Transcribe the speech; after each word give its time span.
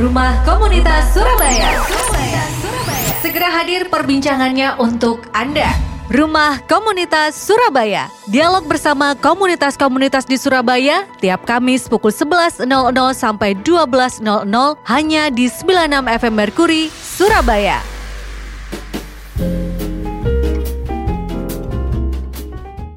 Rumah 0.00 0.42
Komunitas 0.42 1.14
Surabaya. 1.14 1.78
Surabaya. 1.86 2.42
Surabaya. 2.58 3.10
Segera 3.22 3.48
hadir 3.54 3.86
perbincangannya 3.86 4.80
untuk 4.82 5.22
Anda. 5.30 5.70
Rumah 6.10 6.66
Komunitas 6.66 7.38
Surabaya. 7.38 8.10
Dialog 8.26 8.66
bersama 8.66 9.14
komunitas-komunitas 9.14 10.26
di 10.26 10.36
Surabaya 10.36 11.06
tiap 11.22 11.46
Kamis 11.46 11.86
pukul 11.86 12.10
11.00 12.10 12.66
sampai 13.14 13.54
12.00 13.54 14.26
hanya 14.90 15.22
di 15.30 15.46
96 15.46 16.18
FM 16.18 16.34
Merkuri, 16.34 16.90
Surabaya. 16.90 17.91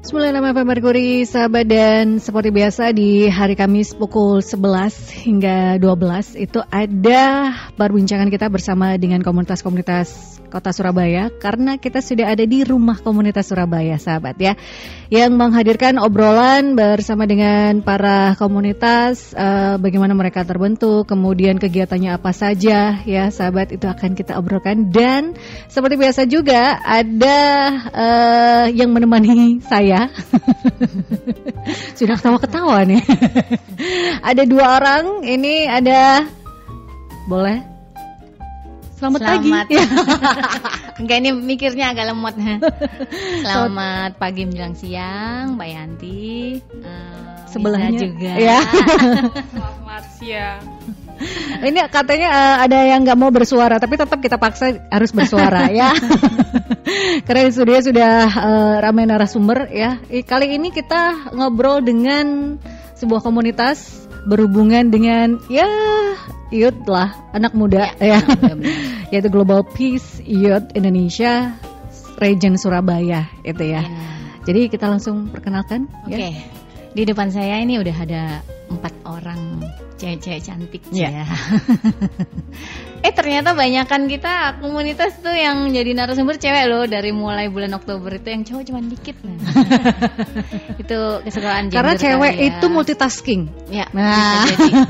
96 0.06 0.38
FM 0.38 0.66
Merkuri, 0.70 1.26
sahabat 1.26 1.66
dan 1.66 2.22
seperti 2.22 2.54
biasa 2.54 2.94
di 2.94 3.26
hari 3.26 3.58
Kamis 3.58 3.90
pukul 3.90 4.38
11 4.38 5.26
hingga 5.26 5.82
12 5.82 6.46
itu 6.46 6.62
ada 6.70 7.50
perbincangan 7.74 8.30
kita 8.30 8.46
bersama 8.46 8.94
dengan 9.02 9.26
komunitas-komunitas 9.26 10.38
kota 10.46 10.70
Surabaya 10.70 11.32
karena 11.32 11.80
kita 11.80 11.98
sudah 11.98 12.30
ada 12.30 12.46
di 12.46 12.62
rumah 12.62 13.02
komunitas 13.02 13.50
Surabaya 13.50 13.98
sahabat 13.98 14.36
ya 14.38 14.54
yang 15.10 15.34
menghadirkan 15.34 15.98
obrolan 15.98 16.78
bersama 16.78 17.26
dengan 17.26 17.82
para 17.82 18.38
komunitas 18.38 19.34
uh, 19.34 19.74
bagaimana 19.82 20.14
mereka 20.14 20.46
terbentuk 20.46 21.08
kemudian 21.10 21.58
kegiatannya 21.58 22.14
apa 22.14 22.30
saja 22.30 23.02
ya 23.02 23.24
sahabat 23.32 23.74
itu 23.74 23.90
akan 23.90 24.14
kita 24.14 24.38
obrolkan 24.38 24.92
dan 24.94 25.34
seperti 25.66 25.98
biasa 25.98 26.30
juga 26.30 26.78
ada 26.84 27.38
uh, 27.90 28.64
yang 28.70 28.92
menemani 28.92 29.58
saya 29.66 29.86
ya. 29.86 30.02
Sudah 31.98 32.18
ketawa-ketawa 32.18 32.84
nih. 32.84 33.02
ada 34.30 34.42
dua 34.44 34.82
orang, 34.82 35.22
ini 35.24 35.66
ada 35.70 36.26
boleh 37.26 37.75
Selamat, 38.96 39.20
Selamat. 39.20 39.66
pagi. 39.68 39.76
Enggak 41.04 41.16
ini 41.20 41.30
mikirnya 41.36 41.92
agak 41.92 42.16
lemot. 42.16 42.34
Selamat 43.44 44.16
pagi 44.16 44.48
menjelang 44.48 44.72
siang, 44.72 45.60
Mbak 45.60 45.68
Yanti. 45.68 46.56
Uh, 46.80 47.44
Sebelahnya 47.52 47.92
juga. 47.92 48.32
Ya. 48.40 48.64
Selamat 49.52 50.04
siang. 50.16 50.60
Ini 51.60 51.92
katanya 51.92 52.28
uh, 52.32 52.56
ada 52.64 52.78
yang 52.88 53.04
nggak 53.04 53.20
mau 53.20 53.28
bersuara, 53.28 53.76
tapi 53.76 54.00
tetap 54.00 54.16
kita 54.16 54.40
paksa 54.40 54.88
harus 54.88 55.12
bersuara 55.12 55.68
ya. 55.76 55.92
Karena 57.28 57.42
di 57.44 57.52
studio 57.52 57.76
sudah 57.84 58.16
uh, 58.32 58.74
ramai 58.80 59.04
narasumber 59.04 59.68
ya. 59.76 60.00
Kali 60.24 60.56
ini 60.56 60.72
kita 60.72 61.36
ngobrol 61.36 61.84
dengan 61.84 62.56
sebuah 62.96 63.20
komunitas 63.20 64.05
berhubungan 64.26 64.90
dengan 64.90 65.38
ya 65.46 65.66
youth 66.50 66.82
lah 66.90 67.14
anak 67.32 67.54
muda 67.54 67.94
ya, 68.02 68.18
ya. 68.18 68.20
yaitu 69.14 69.30
Global 69.30 69.62
Peace 69.62 70.18
Youth 70.26 70.66
Indonesia 70.74 71.54
Region 72.18 72.58
Surabaya 72.58 73.28
itu 73.46 73.62
ya. 73.62 73.82
ya. 73.86 74.06
Jadi 74.46 74.70
kita 74.70 74.86
langsung 74.86 75.28
perkenalkan. 75.30 75.90
Oke. 76.06 76.16
Okay. 76.16 76.32
Ya. 76.32 76.44
Di 76.96 77.02
depan 77.04 77.28
saya 77.28 77.60
ini 77.60 77.76
udah 77.76 77.92
ada 77.92 78.22
empat 78.72 78.94
orang 79.04 79.60
cewek-cewek 79.96 80.40
cantik 80.44 80.82
ya. 80.92 81.24
eh 83.06 83.12
ternyata 83.14 83.54
banyakan 83.54 84.10
kita 84.10 84.58
komunitas 84.58 85.20
tuh 85.22 85.32
yang 85.32 85.68
jadi 85.70 85.94
narasumber 85.94 86.36
cewek 86.40 86.64
loh 86.66 86.84
dari 86.90 87.14
mulai 87.14 87.46
bulan 87.46 87.76
Oktober 87.76 88.10
itu 88.18 88.28
yang 88.28 88.42
cowok 88.42 88.62
cuma 88.66 88.80
dikit 88.82 89.16
nah. 89.22 89.36
itu 90.82 90.98
kesukaan 91.22 91.70
Karena 91.70 91.94
cewek 91.94 92.34
ya. 92.34 92.46
itu 92.50 92.66
multitasking. 92.66 93.42
Ya. 93.70 93.86
Nah, 93.92 94.44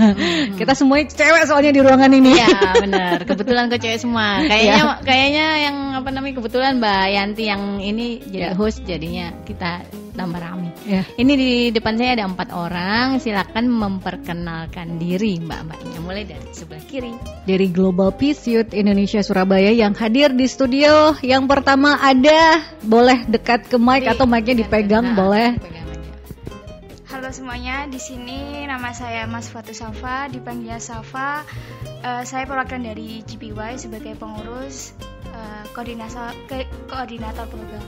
kita 0.60 0.72
semua 0.72 1.02
cewek 1.04 1.44
soalnya 1.48 1.72
di 1.72 1.80
ruangan 1.82 2.12
ini. 2.12 2.32
Ya 2.36 2.48
benar. 2.78 3.18
Kebetulan 3.28 3.68
ke 3.68 3.76
cewek 3.80 3.98
semua. 4.00 4.42
Kayaknya 4.44 4.76
ya. 4.80 4.94
kayaknya 5.02 5.46
yang 5.70 5.76
apa 5.96 6.08
namanya 6.12 6.34
kebetulan 6.40 6.72
Mbak 6.80 7.04
Yanti 7.12 7.44
yang 7.48 7.62
ini 7.80 8.20
jadi 8.22 8.52
ya. 8.52 8.58
host 8.58 8.84
jadinya 8.84 9.32
kita 9.44 9.84
tambah 10.16 10.40
rame. 10.40 10.72
Ya. 10.88 11.04
Ini 11.20 11.32
di 11.36 11.50
depan 11.70 12.00
saya 12.00 12.16
ada 12.16 12.24
empat 12.24 12.48
orang. 12.56 13.20
Silakan 13.20 13.68
memperkenalkan 13.68 14.95
diri 14.96 15.38
mbak-mbaknya. 15.40 15.98
Mulai 16.02 16.24
dari 16.26 16.48
sebelah 16.52 16.84
kiri. 16.84 17.12
Dari 17.44 17.66
Global 17.70 18.10
Peace 18.12 18.48
Youth 18.50 18.74
Indonesia 18.74 19.22
Surabaya 19.22 19.70
yang 19.70 19.92
hadir 19.94 20.32
di 20.32 20.48
studio. 20.48 21.14
Yang 21.22 21.44
pertama 21.46 22.00
ada, 22.00 22.60
boleh 22.82 23.28
dekat 23.28 23.70
ke 23.70 23.76
mic 23.78 24.04
di, 24.04 24.10
atau 24.10 24.24
micnya 24.24 24.54
dipegang, 24.66 25.12
nah, 25.12 25.16
boleh. 25.16 25.50
Halo 27.06 27.28
semuanya, 27.30 27.86
di 27.88 28.00
sini 28.02 28.66
nama 28.66 28.92
saya 28.92 29.24
Mas 29.24 29.48
Fatu 29.48 29.72
Safa, 29.72 30.28
dipanggil 30.28 30.76
Safa. 30.82 31.46
Uh, 32.04 32.22
saya 32.26 32.44
perwakilan 32.44 32.92
dari 32.92 33.24
GPY 33.24 33.80
sebagai 33.80 34.14
pengurus 34.20 34.92
uh, 35.32 35.64
koordinator 35.72 36.34
ke, 36.50 36.66
koordinator 36.90 37.46
program 37.48 37.86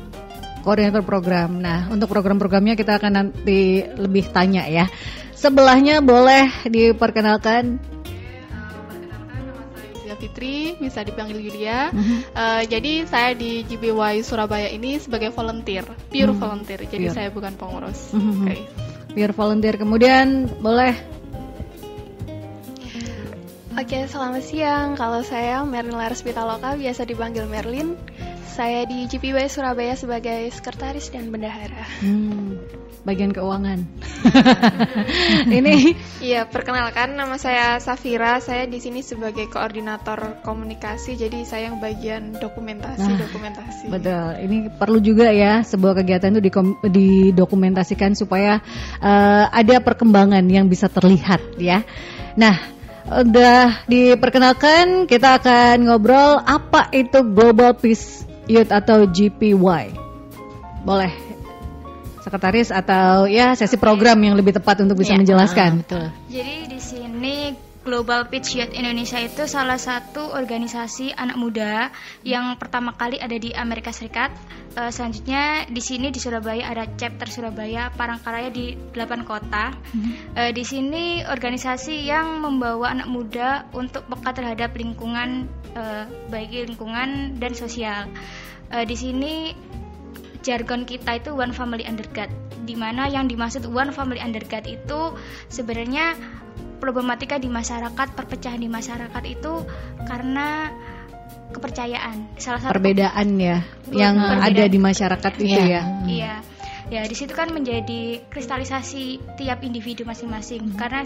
koordinator 0.69 1.01
program. 1.01 1.65
Nah, 1.65 1.89
untuk 1.89 2.13
program-programnya 2.13 2.77
kita 2.77 3.01
akan 3.01 3.13
nanti 3.17 3.89
lebih 3.89 4.29
tanya 4.35 4.69
ya. 4.69 4.85
Sebelahnya 5.39 6.03
boleh 6.03 6.51
diperkenalkan 6.67 7.79
Fitri, 10.19 10.75
bisa 10.83 11.07
dipanggil 11.07 11.39
Yulia. 11.39 11.95
Mm 11.95 12.03
-hmm. 12.03 12.19
uh, 12.35 12.63
jadi 12.67 13.07
saya 13.07 13.39
di 13.39 13.63
GBY 13.63 14.27
Surabaya 14.27 14.67
ini 14.67 14.99
sebagai 14.99 15.31
volunteer, 15.31 15.87
pure 16.11 16.31
mm 16.31 16.35
-hmm. 16.35 16.43
volunteer. 16.43 16.81
Jadi 16.91 17.07
pure. 17.07 17.15
saya 17.15 17.29
bukan 17.31 17.55
pengurus. 17.55 18.11
Mm 18.11 18.19
-hmm. 18.19 18.35
okay. 18.43 18.61
Pure 19.15 19.35
volunteer. 19.35 19.75
Kemudian 19.79 20.51
boleh 20.59 20.95
Oke, 23.79 24.11
selamat 24.11 24.43
siang. 24.43 24.99
Kalau 24.99 25.23
saya 25.23 25.63
Merlin 25.63 25.95
Laras 25.95 26.27
Pitaloka, 26.27 26.75
biasa 26.75 27.07
dipanggil 27.07 27.47
Merlin. 27.47 27.95
Saya 28.59 28.83
di 28.91 29.07
GPW 29.07 29.47
Surabaya 29.47 29.95
sebagai 29.95 30.51
sekretaris 30.51 31.15
dan 31.15 31.31
bendahara. 31.31 31.87
Hmm, 32.03 32.59
bagian 33.09 33.33
keuangan. 33.33 33.89
Ini 35.59 35.97
Iya, 36.21 36.45
perkenalkan 36.45 37.17
nama 37.17 37.41
saya 37.41 37.81
Safira. 37.81 38.37
Saya 38.45 38.69
di 38.69 38.83
sini 38.85 39.01
sebagai 39.01 39.49
koordinator 39.49 40.45
komunikasi. 40.45 41.17
Jadi 41.17 41.49
saya 41.49 41.73
yang 41.73 41.81
bagian 41.81 42.37
dokumentasi, 42.37 43.09
nah, 43.09 43.17
dokumentasi. 43.17 43.85
Betul. 43.89 44.29
Ini 44.45 44.57
perlu 44.77 45.01
juga 45.01 45.33
ya 45.33 45.65
sebuah 45.65 46.05
kegiatan 46.05 46.37
itu 46.37 46.53
didokumentasikan 46.85 48.13
supaya 48.13 48.61
uh, 49.01 49.49
ada 49.49 49.81
perkembangan 49.81 50.45
yang 50.51 50.69
bisa 50.69 50.93
terlihat 50.93 51.41
ya. 51.57 51.87
Nah, 52.37 52.61
udah 53.09 53.89
diperkenalkan, 53.89 55.09
kita 55.09 55.41
akan 55.41 55.89
ngobrol 55.89 56.45
apa 56.45 56.93
itu 56.93 57.25
Global 57.25 57.73
Peace 57.73 58.27
Youth 58.51 58.75
atau 58.75 59.07
GPY. 59.09 59.95
Boleh 60.83 61.28
sekretaris 62.29 62.69
atau 62.69 63.25
ya 63.25 63.57
sesi 63.57 63.81
program 63.81 64.21
yang 64.21 64.37
lebih 64.37 64.53
tepat 64.61 64.85
untuk 64.85 65.01
bisa 65.01 65.17
ya, 65.17 65.25
menjelaskan. 65.25 65.71
Uh, 65.73 65.79
betul. 65.81 66.05
Jadi 66.29 66.57
di 66.69 66.81
sini 66.81 67.37
Global 67.89 68.29
Pitch 68.29 68.53
Youth 68.53 68.77
Indonesia 68.77 69.17
itu 69.17 69.49
salah 69.49 69.81
satu 69.81 70.37
organisasi 70.37 71.17
anak 71.17 71.41
muda 71.41 71.89
yang 72.21 72.53
pertama 72.61 72.93
kali 72.93 73.17
ada 73.17 73.33
di 73.33 73.57
Amerika 73.57 73.97
Serikat. 73.97 74.29
Uh, 74.77 74.93
selanjutnya 74.93 75.65
di 75.73 75.81
sini 75.81 76.13
di 76.13 76.21
Surabaya 76.21 76.69
ada 76.69 76.85
chapter 77.01 77.33
Surabaya 77.33 77.89
Parangkaraya 77.97 78.53
di 78.53 78.77
8 78.93 79.25
kota. 79.25 79.73
Mm-hmm. 79.73 80.13
Uh, 80.37 80.51
di 80.53 80.65
sini 80.69 81.05
organisasi 81.25 82.05
yang 82.05 82.45
membawa 82.45 82.93
anak 82.93 83.09
muda 83.09 83.65
untuk 83.73 84.05
peka 84.05 84.37
terhadap 84.37 84.77
lingkungan 84.77 85.49
uh, 85.73 86.05
baik 86.29 86.69
lingkungan 86.69 87.41
dan 87.41 87.57
sosial. 87.57 88.05
Uh, 88.69 88.85
di 88.85 89.01
sini 89.01 89.57
jargon 90.47 90.87
kita 90.87 91.19
itu 91.19 91.35
one 91.35 91.51
family 91.51 91.85
under 91.87 92.07
God 92.15 92.31
di 92.69 92.77
mana 92.77 93.09
yang 93.09 93.27
dimaksud 93.27 93.65
one 93.65 93.91
family 93.97 94.21
under 94.21 94.45
God 94.45 94.69
itu 94.69 95.17
sebenarnya 95.49 96.15
problematika 96.79 97.41
di 97.41 97.51
masyarakat, 97.51 98.15
perpecahan 98.15 98.61
di 98.63 98.71
masyarakat 98.71 99.23
itu 99.27 99.67
karena 100.07 100.71
kepercayaan. 101.51 102.39
Salah 102.39 102.61
satu 102.63 102.73
perbedaan 102.77 103.41
ya 103.41 103.65
yang 103.91 104.15
perbedaan. 104.21 104.47
ada 104.47 104.65
di 104.69 104.79
masyarakat 104.79 105.33
itu 105.41 105.49
ya. 105.49 105.65
Iya. 105.65 105.83
Ya, 106.07 106.35
di 106.89 107.17
situ 107.17 107.37
kan 107.37 107.53
menjadi 107.53 108.25
kristalisasi 108.33 109.21
tiap 109.37 109.61
individu 109.61 110.09
masing-masing. 110.09 110.73
Hmm. 110.73 110.77
Karena 110.81 111.05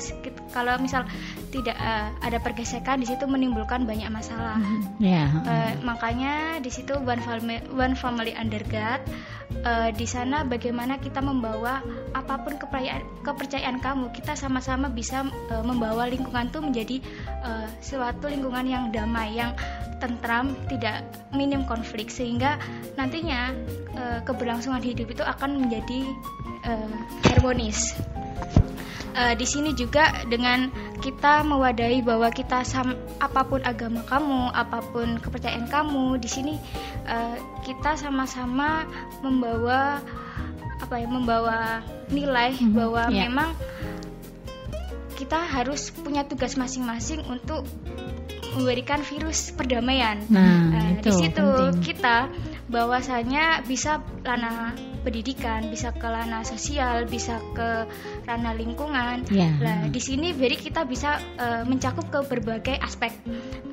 kalau 0.55 0.79
misal 0.79 1.03
tidak 1.51 1.75
uh, 1.75 2.15
ada 2.23 2.39
pergesekan 2.39 3.03
di 3.03 3.07
situ 3.11 3.27
menimbulkan 3.27 3.83
banyak 3.83 4.07
masalah. 4.09 4.63
Hmm. 4.63 4.87
Yeah. 5.03 5.27
Ya, 5.43 5.43
uh, 5.47 5.73
makanya 5.83 6.35
di 6.63 6.71
situ 6.71 6.95
one 6.99 7.21
family, 7.21 7.61
one 7.75 7.99
family 7.99 8.33
under 8.35 8.63
God. 8.71 9.03
Uh, 9.63 9.93
di 9.93 10.09
sana 10.09 10.49
bagaimana 10.49 10.97
kita 10.97 11.21
membawa 11.21 11.85
apa 12.17 12.41
pun 12.41 12.57
kepercayaan, 12.57 13.05
kepercayaan 13.21 13.79
kamu, 13.85 14.09
kita 14.17 14.33
sama-sama 14.33 14.89
bisa 14.89 15.29
uh, 15.53 15.63
membawa 15.63 16.09
lingkungan 16.09 16.49
itu 16.49 16.59
menjadi 16.59 16.97
uh, 17.45 17.69
suatu 17.85 18.33
lingkungan 18.33 18.65
yang 18.65 18.85
damai, 18.89 19.37
yang 19.37 19.53
tentram, 20.03 20.59
tidak 20.67 21.07
minim 21.31 21.63
konflik 21.63 22.11
sehingga 22.11 22.59
nantinya 22.99 23.55
uh, 23.95 24.19
keberlangsungan 24.27 24.83
hidup 24.83 25.15
itu 25.15 25.23
akan 25.23 25.63
menjadi 25.73 26.05
uh, 26.69 26.93
harmonis. 27.33 27.97
uh, 29.17 29.33
di 29.33 29.49
sini 29.49 29.73
juga 29.73 30.21
dengan 30.29 30.69
kita 31.01 31.41
mewadahi 31.49 32.05
bahwa 32.05 32.29
kita 32.29 32.61
sam 32.61 32.93
apa 33.17 33.41
pun 33.49 33.65
agama 33.65 34.05
kamu, 34.05 34.53
apa 34.53 34.85
pun 34.93 35.17
kepercayaan 35.17 35.73
kamu, 35.73 36.21
di 36.21 36.29
sini 36.29 36.55
uh, 37.09 37.41
kita 37.65 37.97
sama-sama 37.97 38.85
membawa 39.25 40.05
apa 40.77 40.95
ya, 41.01 41.09
membawa 41.09 41.81
nilai 42.13 42.53
hmm, 42.53 42.77
bahwa 42.77 43.09
yeah. 43.09 43.25
memang 43.33 43.57
kita 45.17 45.41
harus 45.41 45.89
punya 45.89 46.29
tugas 46.29 46.61
masing-masing 46.61 47.25
untuk 47.33 47.65
memberikan 48.53 49.01
virus 49.01 49.57
perdamaian. 49.57 50.21
Nah, 50.29 50.69
uh, 50.69 50.89
itu 51.01 51.09
di 51.09 51.13
situ 51.17 51.41
penting. 51.41 51.81
kita 51.81 52.29
bahwasanya 52.69 53.65
bisa 53.65 54.05
ranah 54.21 54.92
pendidikan, 55.03 55.69
bisa 55.69 55.91
ke 55.93 56.07
ranah 56.07 56.47
sosial, 56.47 57.05
bisa 57.11 57.43
ke 57.53 57.87
ranah 58.25 58.55
lingkungan. 58.55 59.27
Yeah. 59.29 59.53
Nah, 59.59 59.81
di 59.91 60.01
sini 60.01 60.33
jadi 60.33 60.57
kita 60.57 60.87
bisa 60.87 61.19
uh, 61.37 61.63
mencakup 61.67 62.09
ke 62.09 62.21
berbagai 62.27 62.79
aspek. 62.79 63.13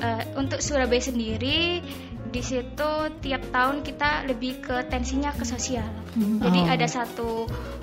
Uh, 0.01 0.23
untuk 0.35 0.59
Surabaya 0.59 0.99
sendiri 0.99 1.85
di 2.29 2.41
situ 2.45 2.91
tiap 3.25 3.41
tahun 3.49 3.81
kita 3.81 4.29
lebih 4.29 4.61
ke 4.61 4.85
tensinya 4.89 5.33
ke 5.33 5.45
sosial. 5.45 5.87
Hmm. 6.13 6.41
Jadi 6.41 6.59
oh. 6.65 6.73
ada 6.73 6.87
satu 6.87 7.29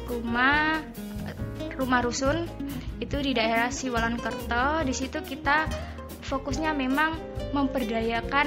rumah 0.06 0.82
rumah 1.76 2.00
rusun 2.00 2.48
itu 3.02 3.16
di 3.20 3.36
daerah 3.36 3.68
Siwalan 3.68 4.16
Kerto. 4.16 4.82
Di 4.86 4.94
situ 4.94 5.20
kita 5.20 5.68
fokusnya 6.26 6.72
memang 6.74 7.14
memperdayakan 7.52 8.46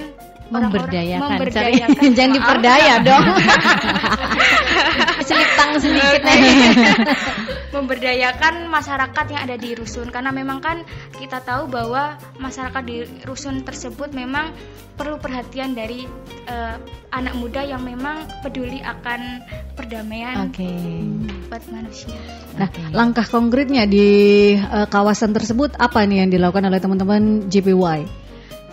memberdayakan, 0.50 1.30
memberdayakan 1.38 2.10
jangan 2.18 2.34
diperdaya 2.36 2.94
dong 3.06 3.26
selipang 5.30 5.72
sedikit 5.78 6.22
memberdayakan 7.76 8.66
masyarakat 8.68 9.26
yang 9.30 9.42
ada 9.46 9.56
di 9.56 9.78
rusun 9.78 10.10
karena 10.10 10.34
memang 10.34 10.58
kan 10.60 10.82
kita 11.22 11.40
tahu 11.46 11.70
bahwa 11.70 12.18
masyarakat 12.42 12.82
di 12.82 13.06
rusun 13.30 13.62
tersebut 13.62 14.10
memang 14.10 14.52
perlu 14.98 15.22
perhatian 15.22 15.78
dari 15.78 16.04
uh, 16.50 16.76
anak 17.14 17.34
muda 17.38 17.64
yang 17.64 17.86
memang 17.86 18.26
peduli 18.42 18.82
akan 18.84 19.46
perdamaian 19.78 20.52
okay. 20.52 21.08
buat 21.48 21.64
manusia. 21.72 22.20
Nah, 22.60 22.68
okay. 22.68 22.92
langkah 22.92 23.24
konkretnya 23.24 23.88
di 23.88 24.52
uh, 24.60 24.90
kawasan 24.92 25.32
tersebut 25.32 25.80
apa 25.80 26.04
nih 26.04 26.26
yang 26.26 26.30
dilakukan 26.36 26.68
oleh 26.68 26.84
teman-teman 26.84 27.48
JPY? 27.48 28.29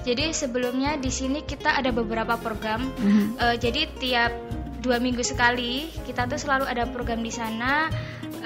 Jadi 0.07 0.31
sebelumnya 0.31 0.95
di 0.95 1.11
sini 1.11 1.43
kita 1.43 1.75
ada 1.75 1.91
beberapa 1.91 2.39
program. 2.39 2.95
Mm-hmm. 2.95 3.27
Uh, 3.43 3.57
jadi 3.59 3.91
tiap 3.99 4.33
dua 4.79 5.03
minggu 5.03 5.27
sekali 5.27 5.91
kita 6.07 6.31
tuh 6.31 6.39
selalu 6.39 6.71
ada 6.71 6.87
program 6.87 7.27
di 7.27 7.35
sana. 7.35 7.91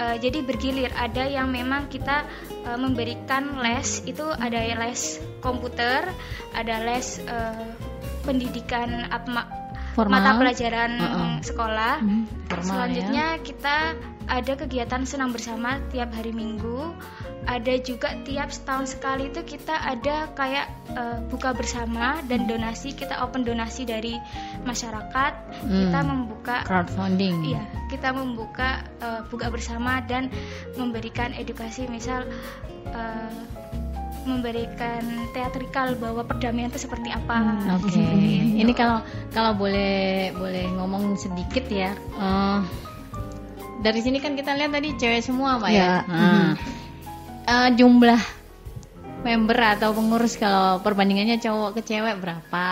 Uh, 0.01 0.17
jadi 0.17 0.41
bergilir. 0.41 0.89
Ada 0.97 1.29
yang 1.29 1.53
memang 1.53 1.93
kita 1.93 2.25
uh, 2.65 2.81
memberikan 2.81 3.61
les 3.61 4.01
itu 4.09 4.25
ada 4.25 4.57
les 4.57 5.21
komputer, 5.45 6.09
ada 6.57 6.75
les 6.81 7.21
uh, 7.29 7.69
pendidikan 8.25 9.05
apa 9.13 9.45
mata 10.01 10.33
pelajaran 10.41 10.97
uh 10.97 11.05
-uh. 11.05 11.33
sekolah. 11.45 12.01
Mm-hmm. 12.01 12.25
Formal, 12.49 12.65
Selanjutnya 12.73 13.27
ya. 13.37 13.43
kita 13.45 13.77
ada 14.31 14.53
kegiatan 14.55 15.03
senang 15.05 15.35
bersama 15.35 15.83
tiap 15.91 16.15
hari 16.15 16.31
Minggu 16.31 16.95
ada 17.51 17.75
juga 17.83 18.15
tiap 18.23 18.55
setahun 18.55 18.95
sekali 18.95 19.27
itu 19.27 19.43
kita 19.43 19.75
ada 19.75 20.31
kayak 20.39 20.71
uh, 20.95 21.19
buka 21.27 21.51
bersama 21.51 22.23
dan 22.31 22.47
donasi 22.47 22.95
kita 22.95 23.19
open 23.19 23.43
donasi 23.43 23.83
dari 23.83 24.15
masyarakat 24.63 25.33
hmm. 25.67 25.91
kita 25.91 25.99
membuka 26.07 26.57
crowdfunding 26.63 27.43
iya 27.43 27.67
kita 27.91 28.15
membuka 28.15 28.87
uh, 29.03 29.27
buka 29.27 29.51
bersama 29.51 29.99
dan 30.07 30.31
memberikan 30.79 31.35
edukasi 31.35 31.91
misal 31.91 32.23
uh, 32.95 33.35
memberikan 34.23 35.03
teatrikal 35.35 35.97
bahwa 35.97 36.23
perdamaian 36.29 36.69
itu 36.69 36.77
seperti 36.77 37.09
apa. 37.09 37.41
Hmm, 37.41 37.81
Oke. 37.81 37.89
Okay. 37.89 38.61
Ini 38.61 38.73
kalau 38.77 39.01
kalau 39.33 39.57
boleh 39.57 40.29
boleh 40.37 40.69
ngomong 40.77 41.17
sedikit 41.17 41.65
ya. 41.73 41.97
Uh, 42.21 42.61
dari 43.81 44.05
sini 44.05 44.21
kan 44.21 44.37
kita 44.37 44.53
lihat 44.61 44.77
tadi 44.77 44.93
cewek 45.01 45.25
semua, 45.25 45.57
Pak 45.57 45.71
ya. 45.73 45.81
ya. 45.81 45.93
Hmm 46.05 46.80
uh, 47.51 47.69
jumlah 47.75 48.21
member 49.21 49.59
atau 49.59 49.93
pengurus 49.93 50.41
kalau 50.41 50.81
perbandingannya 50.81 51.43
cowok 51.43 51.77
ke 51.77 51.81
cewek 51.85 52.17
berapa? 52.23 52.65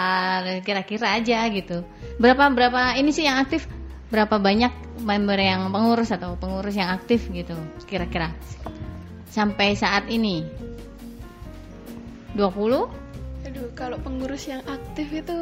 Kira-kira 0.65 1.19
aja 1.19 1.45
gitu. 1.53 1.85
Berapa 2.17 2.49
berapa 2.49 2.97
ini 2.97 3.13
sih 3.13 3.29
yang 3.29 3.43
aktif? 3.43 3.69
Berapa 4.09 4.41
banyak 4.41 5.05
member 5.05 5.37
yang 5.37 5.69
pengurus 5.69 6.09
atau 6.09 6.39
pengurus 6.41 6.79
yang 6.79 6.89
aktif 6.89 7.29
gitu 7.29 7.53
kira-kira? 7.85 8.33
Sampai 9.29 9.77
saat 9.77 10.09
ini. 10.09 10.47
20 12.33 13.09
aduh 13.49 13.69
kalau 13.77 13.99
pengurus 14.01 14.49
yang 14.49 14.65
aktif 14.65 15.11
itu. 15.13 15.39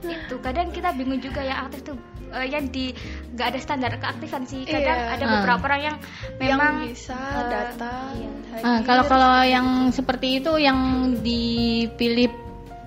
Itu 0.00 0.38
kadang 0.40 0.70
kita 0.70 0.94
bingung 0.94 1.18
juga 1.18 1.42
yang 1.42 1.66
aktif 1.66 1.90
tuh 1.90 1.98
uh, 2.32 2.46
yang 2.46 2.70
di 2.70 2.94
nggak 3.34 3.46
ada 3.54 3.58
standar 3.60 3.92
keaktifan 3.98 4.46
sih 4.46 4.62
kadang 4.66 4.98
iya. 4.98 5.14
ada 5.18 5.24
beberapa 5.38 5.62
uh. 5.62 5.68
orang 5.68 5.80
yang 5.82 5.96
memang 6.38 6.74
yang 6.86 6.92
bisa 6.94 7.18
uh, 7.18 7.48
datang 7.50 8.12
iya. 8.16 8.30
uh, 8.64 8.80
kalau 8.86 9.04
kalau 9.06 9.32
yang 9.44 9.66
seperti 9.90 10.42
itu 10.42 10.52
yang 10.58 10.78
dipilih 11.20 12.30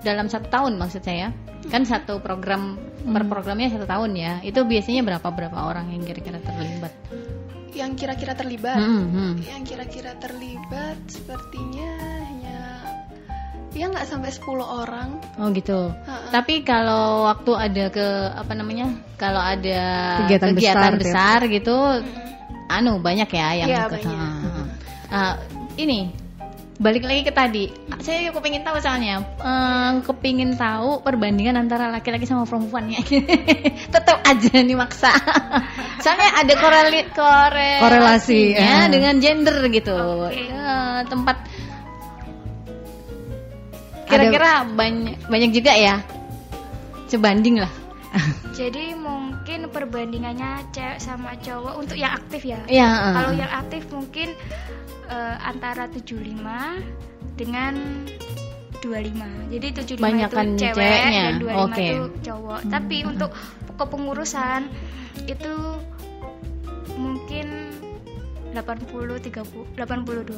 dalam 0.04 0.28
satu 0.28 0.48
tahun 0.52 0.76
maksud 0.76 1.00
saya 1.00 1.32
kan 1.72 1.88
satu 1.88 2.20
program 2.20 2.76
hmm. 2.76 3.12
per 3.12 3.24
programnya 3.24 3.72
satu 3.72 3.88
tahun 3.88 4.10
ya 4.16 4.32
itu 4.44 4.60
biasanya 4.64 5.00
berapa 5.00 5.28
berapa 5.32 5.58
orang 5.64 5.96
yang 5.96 6.04
kira-kira 6.04 6.38
terlibat 6.44 6.92
yang 7.74 7.92
kira-kira 7.98 8.32
terlibat 8.36 8.78
hmm, 8.78 9.04
hmm. 9.10 9.32
yang 9.48 9.62
kira-kira 9.64 10.12
terlibat 10.20 10.98
sepertinya 11.08 12.23
ya 13.74 13.90
nggak 13.90 14.06
sampai 14.06 14.30
10 14.30 14.62
orang 14.62 15.08
oh 15.38 15.48
gitu 15.50 15.90
uh-uh. 15.90 16.30
tapi 16.30 16.62
kalau 16.62 17.26
waktu 17.26 17.52
ada 17.58 17.84
ke 17.90 18.06
apa 18.34 18.52
namanya 18.54 18.86
kalau 19.18 19.42
ada 19.42 19.82
kegiatan, 20.24 20.54
kegiatan 20.54 20.92
besar, 20.94 21.02
besar 21.02 21.38
ya. 21.46 21.52
gitu 21.58 21.76
hmm. 21.76 22.70
anu 22.70 23.02
banyak 23.02 23.28
ya 23.28 23.48
yang 23.66 23.68
ya, 23.68 23.80
ikut 23.90 24.00
uh, 24.06 24.14
uh, 25.10 25.34
ini 25.74 26.24
balik 26.74 27.06
lagi 27.06 27.22
ke 27.22 27.32
tadi 27.34 27.64
saya 28.02 28.26
juga 28.26 28.42
pengen 28.42 28.66
tahu 28.66 28.82
soalnya 28.82 29.22
um, 29.38 30.02
kepingin 30.02 30.58
tahu 30.58 31.06
perbandingan 31.06 31.54
antara 31.54 31.86
laki-laki 31.86 32.26
sama 32.26 32.42
perempuan 32.50 32.90
ya 32.90 32.98
tetap 33.94 34.18
aja 34.26 34.50
nih 34.58 34.74
maksa 34.74 35.14
soalnya 36.02 36.30
ada 36.34 36.54
koreli 36.58 37.00
korelasi 37.14 38.58
ya. 38.58 38.90
dengan 38.90 39.22
gender 39.22 39.70
gitu 39.70 39.94
okay. 40.26 40.50
uh, 40.50 41.06
tempat 41.06 41.46
Kira-kira 44.08 44.64
banyak 44.68 45.16
banyak 45.26 45.50
juga 45.52 45.72
ya. 45.74 46.00
Sebanding 47.08 47.62
lah. 47.62 47.72
Jadi 48.58 48.94
mungkin 48.94 49.68
perbandingannya 49.68 50.70
cewek 50.70 50.98
sama 51.02 51.34
cowok 51.42 51.74
untuk 51.82 51.96
yang 51.98 52.14
aktif 52.14 52.46
ya. 52.46 52.60
Iya. 52.70 52.88
Uh. 52.88 53.14
Kalau 53.18 53.32
yang 53.34 53.50
aktif 53.50 53.82
mungkin 53.90 54.28
uh, 55.10 55.36
antara 55.42 55.90
75 55.90 56.38
dengan 57.34 57.74
25. 58.84 59.52
Jadi 59.52 59.66
75 59.96 60.04
Banyakan 60.04 60.46
itu 60.54 60.60
cewek 60.60 60.76
ceweknya. 60.76 61.24
dan 61.24 61.34
25 61.40 61.64
okay. 61.64 61.88
itu 61.88 62.04
cowok. 62.28 62.60
Hmm. 62.60 62.70
Tapi 62.70 62.96
untuk 63.08 63.30
kepengurusan 63.74 64.60
itu 65.26 65.54
mungkin 66.94 67.63
80 68.54 69.18
30 69.18 69.74
80 69.74 70.30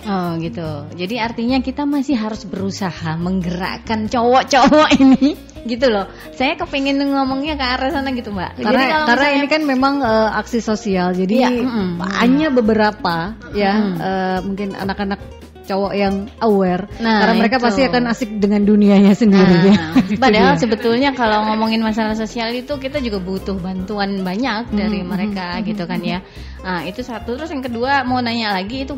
20. 0.00 0.08
Oh 0.08 0.30
gitu. 0.40 0.70
Jadi 0.96 1.14
artinya 1.20 1.60
kita 1.60 1.84
masih 1.84 2.16
harus 2.16 2.48
berusaha 2.48 3.20
menggerakkan 3.20 4.08
cowok-cowok 4.08 4.88
ini 5.02 5.36
gitu 5.68 5.92
loh. 5.92 6.08
Saya 6.32 6.56
kepingin 6.56 6.96
ngomongnya 7.04 7.60
ke 7.60 7.64
arah 7.64 7.92
sana 7.92 8.10
gitu, 8.16 8.32
Mbak. 8.32 8.64
Karena 8.64 8.80
jadi 8.80 8.96
karena 9.12 9.28
ini 9.36 9.46
kan 9.46 9.62
memang 9.68 9.94
uh, 10.00 10.32
aksi 10.40 10.64
sosial. 10.64 11.12
Jadi 11.12 11.34
ya, 11.36 11.50
mm, 11.52 12.00
hanya 12.16 12.48
beberapa 12.48 13.36
ya 13.52 13.72
uh, 13.76 14.38
mungkin 14.40 14.72
anak-anak 14.72 15.39
cowok 15.70 15.92
yang 15.94 16.26
aware 16.42 16.90
nah, 16.98 17.22
karena 17.22 17.34
mereka 17.38 17.56
itu. 17.62 17.64
pasti 17.70 17.80
akan 17.86 18.02
asik 18.10 18.30
dengan 18.42 18.66
dunianya 18.66 19.14
sendiri 19.14 19.54
nah, 19.54 19.70
ya. 19.70 19.76
padahal 20.18 20.54
sebetulnya 20.62 21.14
kalau 21.14 21.46
ngomongin 21.46 21.78
masalah 21.86 22.18
sosial 22.18 22.50
itu 22.50 22.74
kita 22.82 22.98
juga 22.98 23.22
butuh 23.22 23.54
bantuan 23.62 24.26
banyak 24.26 24.66
hmm, 24.66 24.76
dari 24.76 25.00
mereka 25.06 25.60
hmm, 25.60 25.64
gitu 25.68 25.84
kan 25.86 26.00
ya. 26.00 26.18
Nah 26.60 26.84
itu 26.84 27.00
satu. 27.04 27.36
Terus 27.36 27.52
yang 27.52 27.64
kedua 27.64 28.02
mau 28.04 28.18
nanya 28.20 28.56
lagi 28.56 28.84
itu 28.88 28.96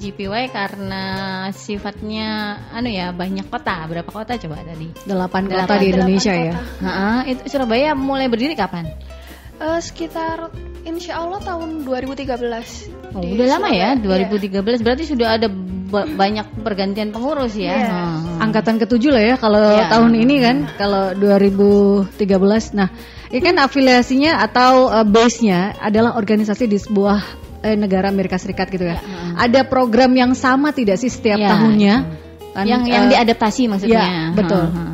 GPY 0.00 0.50
karena 0.54 1.04
sifatnya 1.50 2.60
anu 2.72 2.90
ya 2.90 3.10
banyak 3.10 3.46
kota. 3.50 3.84
Berapa 3.90 4.10
kota 4.10 4.38
coba 4.38 4.62
tadi? 4.62 4.88
Delapan 5.04 5.42
kota 5.50 5.74
di 5.78 5.86
Indonesia 5.92 6.32
ya. 6.34 6.54
Nah, 6.82 7.22
itu 7.26 7.42
Surabaya 7.50 7.94
mulai 7.94 8.30
berdiri 8.30 8.54
kapan 8.54 8.90
Uh, 9.56 9.80
sekitar 9.80 10.52
insya 10.84 11.18
Allah 11.18 11.40
tahun 11.40 11.82
2013. 11.88 13.16
Oh, 13.16 13.22
udah 13.24 13.46
lama 13.56 13.68
ya, 13.72 13.96
2013. 13.96 14.52
Yeah. 14.52 14.84
Berarti 14.84 15.04
sudah 15.08 15.28
ada 15.40 15.48
banyak 15.92 16.60
pergantian 16.60 17.10
pengurus 17.14 17.56
ya. 17.56 17.72
Yeah. 17.72 17.88
Hmm. 18.20 18.44
Angkatan 18.50 18.76
ketujuh 18.76 19.10
lah 19.10 19.24
ya 19.24 19.34
kalau 19.40 19.64
yeah. 19.64 19.88
tahun 19.88 20.12
ini 20.12 20.34
kan, 20.44 20.56
kalau 20.76 21.16
2013. 21.16 22.12
Nah, 22.76 22.88
ini 23.32 23.40
kan 23.42 23.56
afiliasinya 23.58 24.44
atau 24.44 24.92
uh, 24.92 25.06
base-nya 25.08 25.74
adalah 25.80 26.14
organisasi 26.14 26.68
di 26.68 26.78
sebuah 26.78 27.46
eh, 27.66 27.74
negara 27.74 28.12
Amerika 28.12 28.38
Serikat 28.38 28.70
gitu 28.70 28.86
ya. 28.86 29.02
Ada 29.34 29.66
program 29.66 30.14
yang 30.14 30.32
sama 30.38 30.70
tidak 30.70 31.02
sih 31.02 31.10
setiap 31.10 31.40
Ya, 31.40 31.56
tahunnya? 31.56 31.94
Kan, 32.56 32.64
yang 32.64 32.82
yang 32.88 33.04
eh, 33.08 33.18
diadaptasi 33.18 33.68
maksudnya. 33.68 34.00
ya, 34.00 34.22
betul. 34.32 34.64
Ha, 34.64 34.80
ha. 34.80 34.85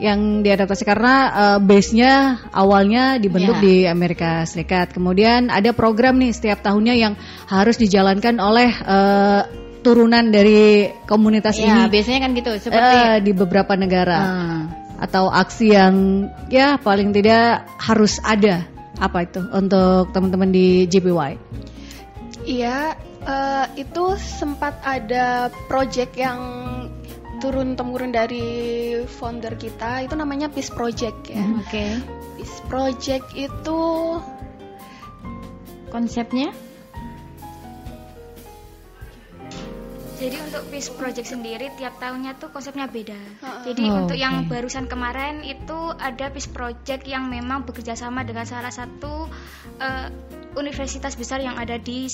Yang 0.00 0.40
diadaptasi 0.40 0.82
karena 0.82 1.14
eh, 1.30 1.58
base-nya 1.60 2.12
awalnya 2.50 3.20
dibentuk 3.20 3.60
Ya. 3.60 3.62
di 3.62 3.76
Amerika 3.84 4.48
Serikat. 4.48 4.96
Kemudian 4.96 5.52
ada 5.52 5.76
program 5.76 6.16
nih 6.16 6.32
setiap 6.32 6.64
tahunnya 6.64 6.96
yang 6.96 7.14
harus 7.46 7.76
dijalankan 7.76 8.40
oleh 8.40 8.72
eh, 8.72 9.42
turunan 9.80 10.28
dari 10.28 10.88
komunitas 11.04 11.56
Ya, 11.56 11.72
ini 11.72 11.92
biasanya 11.92 12.20
kan 12.24 12.30
gitu 12.32 12.50
seperti 12.56 12.96
eh, 12.96 13.16
di 13.20 13.32
beberapa 13.32 13.72
negara 13.76 14.18
Ah. 14.20 14.60
atau 15.00 15.28
aksi 15.28 15.72
yang 15.72 16.28
ya 16.52 16.76
paling 16.76 17.12
tidak 17.12 17.64
harus 17.80 18.20
ada. 18.20 18.64
Apa 19.00 19.24
itu 19.24 19.40
untuk 19.52 20.12
teman-teman 20.12 20.52
di 20.52 20.84
JPY? 20.84 21.40
Iya, 22.44 22.92
eh, 23.24 23.66
itu 23.76 24.04
sempat 24.20 24.76
ada 24.84 25.48
project 25.68 26.12
yang 26.16 26.40
turun 27.40 27.74
temurun 27.74 28.12
dari 28.12 29.00
founder 29.08 29.56
kita 29.56 30.04
itu 30.04 30.14
namanya 30.14 30.52
Peace 30.52 30.70
Project 30.70 31.32
ya. 31.32 31.42
Oke. 31.56 31.86
Peace 32.36 32.60
Project 32.68 33.26
itu 33.34 33.80
Konsepnya? 35.90 36.54
Jadi 40.20 40.36
untuk 40.38 40.68
Peace 40.68 40.92
Project 40.92 41.28
sendiri 41.28 41.72
tiap 41.74 41.96
tahunnya 41.96 42.36
tuh 42.36 42.52
konsepnya 42.52 42.84
beda. 42.84 43.16
Ha-ha. 43.40 43.64
Jadi 43.64 43.88
Oh, 43.88 44.04
untuk 44.04 44.14
yang 44.14 44.44
oke. 44.44 44.52
barusan 44.52 44.84
kemarin 44.84 45.40
itu 45.40 45.78
ada 45.96 46.28
Peace 46.28 46.44
Project 46.46 47.08
yang 47.08 47.26
memang 47.26 47.64
bekerja 47.64 47.96
sama 47.96 48.20
dengan 48.20 48.44
salah 48.44 48.68
satu 48.68 49.24
eh, 49.80 50.12
universitas 50.54 51.16
besar 51.16 51.40
yang 51.40 51.56
ada 51.56 51.80
di 51.80 52.04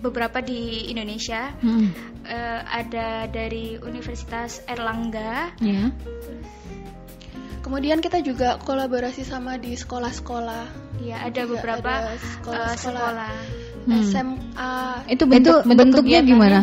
beberapa 0.00 0.40
di 0.40 0.88
Indonesia. 0.88 1.52
Hmm. 1.60 1.92
Eh, 2.24 2.60
ada 2.64 3.28
dari 3.28 3.76
Universitas 3.76 4.64
Erlangga, 4.64 5.52
Ya. 5.58 5.92
kemudian 7.60 8.00
kita 8.00 8.18
juga 8.18 8.56
kolaborasi 8.58 9.22
sama 9.22 9.54
di 9.56 9.74
sekolah-sekolah. 9.74 10.80
ya 11.02 11.18
ada 11.20 11.42
Iya, 11.42 11.50
beberapa 11.50 11.90
ada 11.90 12.14
eh, 12.14 12.18
sekolah-sekolah. 12.18 13.10
sekolah. 13.10 13.34
Hmm. 13.82 14.02
SMA. 14.06 14.72
Itu 15.10 15.24
bentuk, 15.26 15.66
Itu 15.66 15.74
bentuknya 15.74 16.22
kegiatannya 16.22 16.30
gimana? 16.30 16.60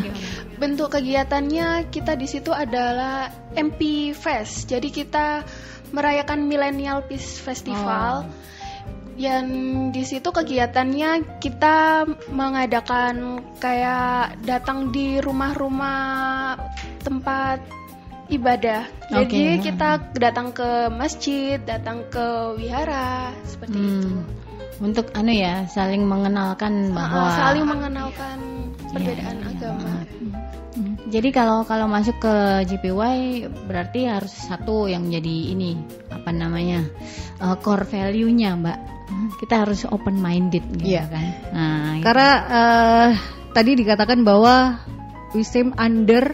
Bentuk 0.59 0.91
kegiatannya 0.91 1.87
kita 1.87 2.19
di 2.19 2.27
situ 2.27 2.51
adalah 2.51 3.31
MP 3.55 4.11
Fest. 4.11 4.67
Jadi 4.67 4.91
kita 4.91 5.47
merayakan 5.95 6.51
Millennial 6.51 7.07
Peace 7.07 7.39
Festival. 7.39 8.27
Yang 9.15 9.47
di 9.95 10.03
situ 10.03 10.29
kegiatannya 10.31 11.39
kita 11.39 12.07
mengadakan 12.31 13.43
kayak 13.59 14.39
datang 14.43 14.91
di 14.91 15.23
rumah-rumah 15.23 16.55
tempat 17.03 17.63
ibadah. 18.31 18.83
Jadi 19.11 19.59
Oke. 19.59 19.71
kita 19.71 20.11
datang 20.15 20.55
ke 20.55 20.87
masjid, 20.91 21.55
datang 21.59 22.03
ke 22.07 22.55
wihara 22.55 23.35
seperti 23.43 23.79
itu. 23.79 24.07
Hmm. 24.07 24.23
Untuk 24.79 25.11
anu 25.11 25.35
ya, 25.35 25.67
saling 25.67 26.07
mengenalkan 26.07 26.95
bahwa 26.95 27.27
Uh, 27.27 27.35
saling 27.35 27.67
mengenalkan 27.67 28.37
perbedaan 28.95 29.37
agama. 29.43 29.91
Hmm. 30.07 30.38
Jadi 31.09 31.33
kalau 31.33 31.65
kalau 31.65 31.89
masuk 31.89 32.21
ke 32.21 32.33
JPY 32.69 33.49
berarti 33.65 34.05
harus 34.05 34.29
satu 34.29 34.85
yang 34.85 35.09
menjadi 35.09 35.57
ini 35.57 35.73
apa 36.07 36.29
namanya 36.29 36.85
uh, 37.41 37.57
core 37.57 37.83
value-nya, 37.83 38.53
Mbak. 38.53 38.79
Kita 39.41 39.65
harus 39.65 39.89
open 39.89 40.21
minded 40.21 40.61
gitu 40.77 40.93
Iya. 40.93 41.09
kan. 41.09 41.25
Nah. 41.49 41.93
Karena 42.05 42.29
eh, 42.45 43.09
tadi 43.51 43.73
dikatakan 43.73 44.21
bahwa 44.21 44.77
we 45.33 45.41
same 45.41 45.73
under 45.75 46.29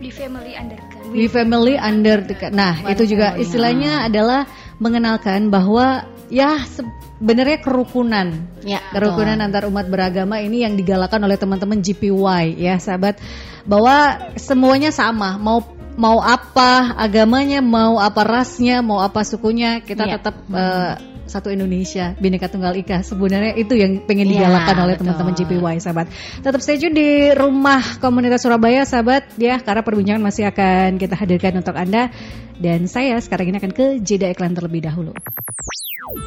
Di 0.00 0.08
family 0.08 0.56
undergrad. 0.56 1.04
we 1.12 1.28
family 1.28 1.76
under 1.76 2.24
the- 2.24 2.48
Nah, 2.48 2.80
One 2.80 2.96
itu 2.96 3.04
juga 3.06 3.36
family, 3.36 3.44
istilahnya 3.44 3.92
adalah 4.08 4.48
mengenalkan 4.80 5.52
bahwa 5.52 6.08
ya 6.32 6.64
sebenarnya 6.64 7.60
kerukunan. 7.60 8.32
ya, 8.64 8.80
Kerukunan 8.88 9.36
betul. 9.36 9.46
antar 9.46 9.62
umat 9.68 9.86
beragama 9.86 10.40
ini 10.40 10.64
yang 10.64 10.74
digalakan 10.74 11.28
oleh 11.28 11.36
teman-teman 11.36 11.84
GPY 11.84 12.56
ya, 12.56 12.80
sahabat. 12.80 13.20
Bahwa 13.64 13.96
semuanya 14.36 14.92
sama, 14.92 15.40
mau 15.40 15.64
mau 15.94 16.18
apa 16.18 16.98
agamanya, 16.98 17.62
mau 17.62 18.02
apa 18.02 18.26
rasnya, 18.26 18.82
mau 18.82 18.98
apa 18.98 19.22
sukunya, 19.22 19.78
kita 19.80 20.04
Iya. 20.04 20.18
tetap 20.18 20.34
eh, 20.50 20.92
satu 21.24 21.48
Indonesia, 21.48 22.12
Bhinneka 22.20 22.52
Tunggal 22.52 22.76
Ika. 22.76 23.00
Sebenarnya 23.00 23.56
itu 23.56 23.72
yang 23.78 24.04
pengen 24.04 24.28
Iya, 24.28 24.44
digalakan 24.44 24.76
oleh 24.84 24.94
betul. 24.98 25.02
teman-teman 25.08 25.34
GPY, 25.38 25.74
sahabat. 25.80 26.06
Tetap 26.44 26.60
stay 26.60 26.76
tune 26.76 26.92
di 26.92 27.32
rumah 27.32 27.80
komunitas 28.02 28.44
Surabaya, 28.44 28.84
sahabat, 28.84 29.32
ya, 29.40 29.56
karena 29.62 29.80
perbincangan 29.80 30.20
masih 30.20 30.50
akan 30.50 31.00
kita 31.00 31.14
hadirkan 31.16 31.64
untuk 31.64 31.74
Anda. 31.78 32.12
Dan 32.54 32.86
saya 32.86 33.18
sekarang 33.18 33.50
ini 33.50 33.58
akan 33.58 33.72
ke 33.74 33.86
jeda 34.04 34.30
iklan 34.30 34.54
terlebih 34.54 34.84
dahulu. 34.84 35.10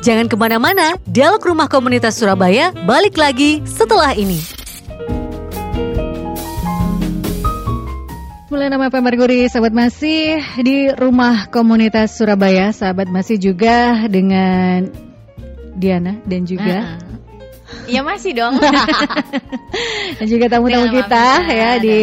Jangan 0.03 0.27
ke 0.27 0.35
mana-mana, 0.35 0.99
Dialog 1.07 1.39
Rumah 1.39 1.71
Komunitas 1.71 2.19
Surabaya 2.19 2.75
balik 2.83 3.15
lagi 3.15 3.63
setelah 3.63 4.11
ini. 4.11 4.66
96 8.57 8.89
FM 8.89 9.03
Merkuri, 9.05 9.41
sahabat 9.45 9.69
masih 9.69 10.41
di 10.65 10.89
rumah 10.89 11.45
komunitas 11.53 12.17
Surabaya, 12.17 12.73
sahabat 12.73 13.05
masih 13.05 13.37
juga 13.37 14.09
dengan 14.09 14.89
Diana 15.77 16.17
dan 16.25 16.41
juga 16.41 16.97
Ah. 16.97 17.06
Iya 17.87 18.01
masih 18.03 18.31
dong. 18.35 18.59
dan 20.17 20.25
juga 20.27 20.45
tamu-tamu 20.47 20.87
kita 20.91 21.25
ya 21.47 21.71
di 21.79 21.99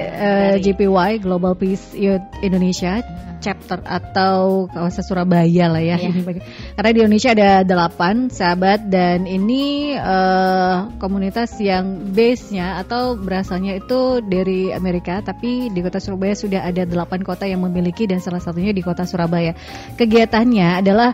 Mama. 0.00 0.24
eh, 0.24 0.54
JPY 0.60 1.10
Global 1.20 1.52
Peace 1.54 1.92
Youth 1.92 2.24
Indonesia 2.40 3.00
chapter 3.36 3.78
atau 3.84 4.66
kawasan 4.72 5.04
Surabaya 5.06 5.68
lah 5.70 5.78
ya. 5.78 6.00
Ini 6.00 6.24
bagi- 6.24 6.42
Karena 6.76 6.90
di 6.90 6.98
Indonesia 7.04 7.30
ada 7.30 7.50
delapan 7.62 8.26
sahabat 8.26 8.88
dan 8.88 9.28
ini 9.28 9.94
eh, 9.94 10.76
komunitas 10.98 11.54
yang 11.60 12.10
base-nya 12.10 12.80
atau 12.80 13.14
berasalnya 13.14 13.76
itu 13.76 14.24
dari 14.24 14.72
Amerika 14.72 15.20
tapi 15.20 15.68
di 15.70 15.80
kota 15.84 16.00
Surabaya 16.00 16.34
sudah 16.34 16.64
ada 16.64 16.82
delapan 16.82 17.20
kota 17.22 17.44
yang 17.46 17.60
memiliki 17.62 18.08
dan 18.08 18.18
salah 18.18 18.40
satunya 18.40 18.72
di 18.72 18.82
kota 18.82 19.04
Surabaya. 19.04 19.52
Kegiatannya 19.94 20.80
adalah 20.82 21.12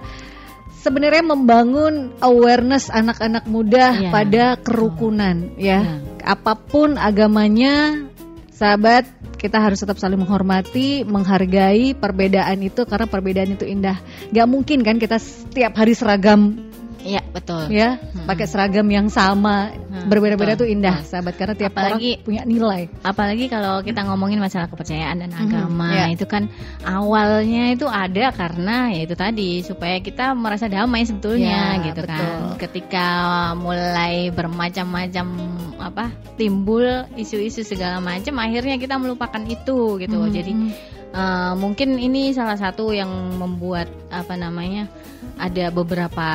sebenarnya 0.82 1.22
membangun 1.22 2.10
awareness 2.18 2.90
anak-anak 2.90 3.46
muda 3.46 3.94
Iya, 3.94 4.10
pada 4.10 4.44
kerukunan 4.58 5.54
ya. 5.54 5.86
Iya. 5.86 6.02
Apa 6.22 6.54
pun 6.58 6.98
agamanya, 6.98 7.98
sahabat, 8.50 9.06
kita 9.38 9.58
harus 9.58 9.82
tetap 9.82 9.98
saling 9.98 10.22
menghormati, 10.22 11.02
menghargai 11.02 11.98
perbedaan 11.98 12.62
itu 12.62 12.86
karena 12.86 13.10
perbedaan 13.10 13.58
itu 13.58 13.66
indah. 13.66 13.98
Gak 14.30 14.46
mungkin 14.46 14.86
kan 14.86 15.02
kita 15.02 15.18
setiap 15.18 15.74
hari 15.74 15.98
seragam 15.98 16.71
Iya, 17.02 17.22
betul. 17.28 17.66
ya, 17.68 17.98
pakai 18.24 18.46
seragam 18.46 18.86
yang 18.86 19.06
sama, 19.06 19.70
Hmm, 19.70 20.06
berbeda-beda 20.06 20.54
betul, 20.54 20.64
tuh 20.64 20.68
indah, 20.70 20.96
betul. 20.98 21.10
sahabat 21.10 21.34
karena 21.34 21.54
tiap 21.54 21.72
Apalagi- 21.72 22.14
orang 22.14 22.24
punya 22.24 22.42
nilai. 22.42 22.82
Apalagi 23.02 23.44
kalau 23.46 23.74
kita 23.80 24.00
ngomongin 24.02 24.38
masalah 24.38 24.66
kepercayaan 24.66 25.16
dan 25.18 25.30
Mhm, 25.30 25.42
agama, 25.42 25.88
ya. 25.90 26.06
itu 26.08 26.24
kan 26.24 26.46
awalnya 26.82 27.72
itu 27.72 27.86
ada 27.86 28.30
karena 28.30 28.90
ya 28.90 29.00
itu 29.02 29.14
tadi 29.14 29.50
supaya 29.60 29.98
kita 29.98 30.32
merasa 30.32 30.66
damai 30.66 31.02
sebetulnya 31.02 31.78
Ya, 31.78 31.84
gitu 31.90 32.02
betul. 32.02 32.14
kan. 32.14 32.58
Ketika 32.58 33.06
mulai 33.54 34.30
bermacam-macam 34.30 35.26
apa 35.78 36.04
timbul 36.34 36.86
isu-isu 37.14 37.62
segala 37.62 37.98
macam, 37.98 38.38
akhirnya 38.38 38.78
kita 38.78 38.94
melupakan 38.96 39.42
itu 39.42 39.98
gitu. 39.98 40.18
Mhm. 40.20 40.32
Jadi 40.32 40.52
eh, 41.12 41.52
mungkin 41.54 42.00
ini 42.00 42.32
salah 42.32 42.56
satu 42.56 42.88
yang 42.88 43.10
membuat 43.36 43.84
apa 44.08 44.32
namanya 44.32 44.88
ada 45.40 45.72
beberapa 45.72 46.28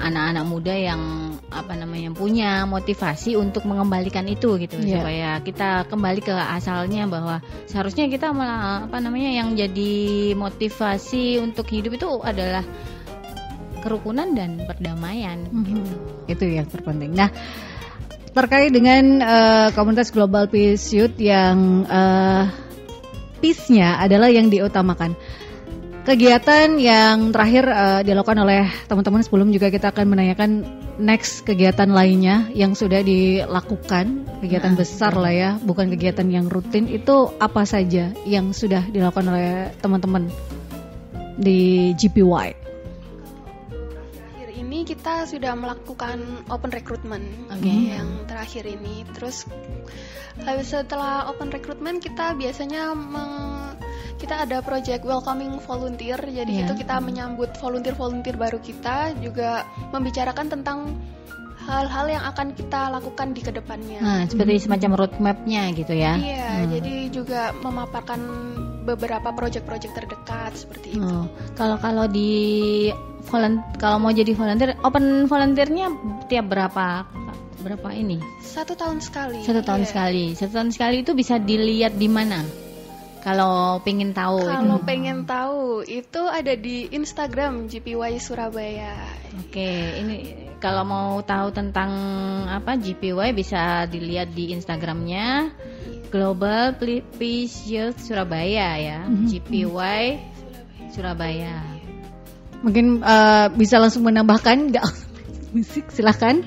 anak-anak 0.00 0.44
muda 0.46 0.74
yang 0.74 1.02
apa 1.50 1.74
namanya 1.74 2.14
punya 2.14 2.64
motivasi 2.64 3.34
untuk 3.36 3.66
mengembalikan 3.68 4.24
itu 4.26 4.56
gitu 4.58 4.78
Iya. 4.80 5.02
supaya 5.02 5.28
kita 5.42 5.68
kembali 5.90 6.20
ke 6.22 6.32
asalnya 6.32 7.04
bahwa 7.10 7.42
seharusnya 7.66 8.06
kita 8.08 8.30
malah 8.30 8.86
apa 8.86 8.98
namanya 9.02 9.30
yang 9.44 9.52
jadi 9.58 10.32
motivasi 10.38 11.42
untuk 11.42 11.68
hidup 11.68 11.98
itu 11.98 12.08
adalah 12.22 12.64
kerukunan 13.84 14.32
dan 14.32 14.64
perdamaian 14.64 15.44
Mhm. 15.52 15.84
Itu 16.24 16.48
yang 16.48 16.64
terpenting. 16.72 17.12
Nah, 17.12 17.28
terkait 18.32 18.72
dengan 18.72 19.20
eh, 19.20 19.68
komunitas 19.76 20.08
Global 20.08 20.48
Peace 20.48 20.88
Youth 20.96 21.20
yang 21.20 21.84
eh, 21.84 22.44
peace-nya 23.44 24.00
adalah 24.00 24.32
yang 24.32 24.48
diutamakan. 24.48 25.12
Kegiatan 26.04 26.76
yang 26.76 27.32
terakhir 27.32 27.64
eh, 27.64 28.00
dilakukan 28.04 28.36
oleh 28.44 28.68
teman-teman 28.84 29.24
sebelum 29.24 29.48
juga 29.48 29.72
kita 29.72 29.88
akan 29.88 30.12
menanyakan 30.12 30.60
next 31.00 31.48
kegiatan 31.48 31.88
lainnya 31.88 32.52
yang 32.52 32.76
sudah 32.76 33.00
dilakukan, 33.00 34.28
kegiatan 34.44 34.76
Nah, 34.76 34.78
besar 34.84 35.16
lah 35.16 35.32
ya, 35.32 35.50
bukan 35.64 35.88
kegiatan 35.88 36.28
yang 36.28 36.52
rutin. 36.52 36.92
Itu 36.92 37.32
apa 37.40 37.64
saja 37.64 38.12
yang 38.28 38.52
sudah 38.52 38.84
dilakukan 38.92 39.32
oleh 39.32 39.72
teman-teman 39.80 40.28
di 41.40 41.92
GPY? 41.96 42.63
Ini 44.84 45.00
kita 45.00 45.24
sudah 45.24 45.56
melakukan 45.56 46.44
open 46.52 46.68
recruitment 46.68 47.24
Oke. 47.48 47.72
yang 47.72 48.28
terakhir 48.28 48.68
ini. 48.68 49.00
Terus 49.16 49.48
habis 50.44 50.68
setelah 50.68 51.24
open 51.32 51.48
recruitment 51.48 52.04
kita 52.04 52.36
biasanya 52.36 52.92
meng- 52.92 53.80
kita 54.20 54.44
ada 54.44 54.60
project 54.60 55.08
welcoming 55.08 55.56
volunteer. 55.64 56.20
Jadi 56.20 56.60
Iya. 56.60 56.68
itu 56.68 56.84
kita 56.84 57.00
menyambut 57.00 57.56
volunteer-volunteer 57.56 58.36
baru 58.36 58.60
kita 58.60 59.16
juga 59.24 59.64
membicarakan 59.88 60.52
tentang 60.52 61.00
hal-hal 61.64 62.20
yang 62.20 62.24
akan 62.28 62.52
kita 62.52 62.92
lakukan 62.92 63.32
di 63.32 63.40
ke 63.40 63.56
depannya. 63.56 64.04
Nah, 64.04 64.20
seperti 64.28 64.68
semacam 64.68 65.00
roadmapnya 65.00 65.72
gitu 65.72 65.96
ya. 65.96 66.12
Iya, 66.20 66.48
Hmm. 66.60 66.68
jadi 66.76 66.94
juga 67.08 67.56
memaparkan 67.56 68.20
beberapa 68.84 69.32
proyek-proyek 69.32 69.96
terdekat 69.96 70.52
seperti 70.60 71.00
itu. 71.00 71.08
Oh, 71.08 71.24
kalau 71.56 71.80
kalau 71.80 72.04
di 72.04 72.92
kalau 73.76 73.98
mau 73.98 74.10
jadi 74.10 74.32
volunteer, 74.32 74.76
open 74.80 75.26
volunteernya 75.26 75.90
tiap 76.26 76.46
berapa 76.46 77.08
berapa 77.60 77.88
ini? 77.90 78.20
Satu 78.38 78.76
tahun 78.76 79.00
sekali. 79.00 79.40
Satu 79.40 79.64
tahun 79.64 79.82
Iya. 79.82 79.88
sekali. 79.88 80.24
Satu 80.36 80.52
tahun 80.52 80.70
sekali 80.70 80.96
itu 81.00 81.12
bisa 81.12 81.36
dilihat 81.36 81.96
di 81.96 82.06
mana? 82.06 82.44
Kalau 83.24 83.80
pengen 83.80 84.12
tahu 84.12 84.44
Kalau 84.44 84.76
itu. 84.76 84.84
pengen 84.84 85.24
tahu, 85.24 85.80
itu 85.80 86.22
ada 86.28 86.52
di 86.52 86.92
Instagram 86.92 87.72
GPY 87.72 88.20
Surabaya. 88.20 89.00
Oke, 89.40 89.64
ini 89.96 90.16
kalau 90.60 90.84
mau 90.84 91.24
tahu 91.24 91.48
tentang 91.48 91.88
apa 92.44 92.76
GPY 92.76 93.32
bisa 93.32 93.88
dilihat 93.88 94.28
di 94.28 94.52
Instagramnya 94.52 95.56
Global 96.12 96.76
Peace 97.16 97.64
Youth 97.64 97.96
Surabaya 97.98 98.76
ya, 98.76 99.00
Mhm. 99.08 99.24
GPY 99.24 100.04
Surabaya. 100.92 101.73
Mungkin 102.64 103.04
eh, 103.04 103.46
bisa 103.52 103.76
langsung 103.76 104.08
menambahkan 104.08 104.72
nggak 104.72 104.86
musik 105.54 105.92
silahkan. 105.92 106.40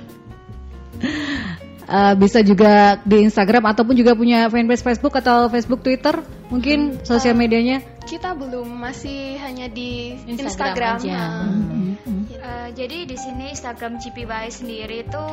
Eh, 1.87 2.13
bisa 2.19 2.43
juga 2.43 2.99
di 3.07 3.23
Instagram 3.23 3.63
ataupun 3.71 3.95
juga 3.95 4.11
punya 4.11 4.51
fanpage 4.51 4.83
Facebook 4.83 5.15
atau 5.23 5.47
Facebook 5.47 5.85
Twitter 5.85 6.19
mungkin 6.51 6.99
sosial 7.07 7.37
medianya. 7.37 7.79
Kita 8.03 8.35
belum 8.35 8.67
masih 8.81 9.39
hanya 9.39 9.71
di 9.71 10.19
Instagram 10.27 10.97
Instagram. 10.97 10.97
aja. 10.99 11.19
Nah, 11.21 11.87
Eh, 12.47 12.69
jadi 12.75 13.03
di 13.03 13.17
sini 13.19 13.51
Instagram 13.51 13.99
GPY 13.99 14.47
sendiri 14.47 15.03
itu 15.03 15.25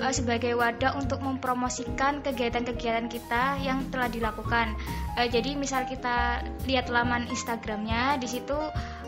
eh, 0.00 0.12
sebagai 0.12 0.56
wadah 0.56 0.96
untuk 0.96 1.20
mempromosikan 1.20 2.24
kegiatan-kegiatan 2.24 3.12
kita 3.12 3.60
yang 3.60 3.92
telah 3.92 4.08
dilakukan. 4.08 4.72
Eh, 5.20 5.28
jadi 5.28 5.52
misal 5.52 5.84
kita 5.84 6.40
lihat 6.64 6.88
laman 6.88 7.28
Instagramnya, 7.28 8.16
di 8.16 8.28
situ 8.28 8.56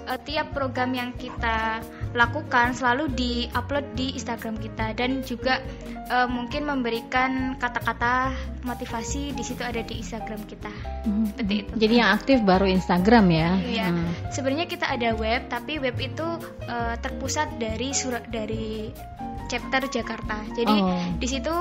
eh, 0.06 0.20
tiap 0.24 0.52
program 0.52 0.92
yang 0.94 1.10
kita 1.16 1.80
lakukan 2.14 2.76
selalu 2.76 3.10
diupload 3.16 3.84
di 3.98 4.14
Instagram 4.14 4.56
kita 4.60 4.94
dan 4.94 5.24
juga 5.26 5.60
eh, 6.08 6.28
mungkin 6.28 6.68
memberikan 6.68 7.58
kata-kata 7.58 8.32
motivasi 8.64 9.34
di 9.34 9.42
situ 9.44 9.60
ada 9.64 9.82
di 9.82 10.00
Instagram 10.00 10.44
kita. 10.48 10.72
Seperti 11.34 11.54
itu. 11.66 11.70
Jadi 11.76 11.94
yang 11.98 12.10
aktif 12.14 12.38
baru 12.44 12.66
Instagram 12.68 13.26
ya. 13.32 13.50
Iya. 13.60 13.86
Hmm. 13.90 14.08
Sebenarnya 14.32 14.66
kita 14.70 14.86
ada 14.88 15.12
web, 15.16 15.48
tapi 15.50 15.80
web 15.82 15.96
itu 16.00 16.26
eh, 16.64 16.94
terpusat 17.00 17.60
dari 17.60 17.92
surat 17.92 18.24
dari 18.28 18.88
chapter 19.48 19.82
Jakarta. 19.92 20.40
Jadi 20.56 20.76
Oh. 20.80 20.98
di 21.20 21.26
situ 21.28 21.54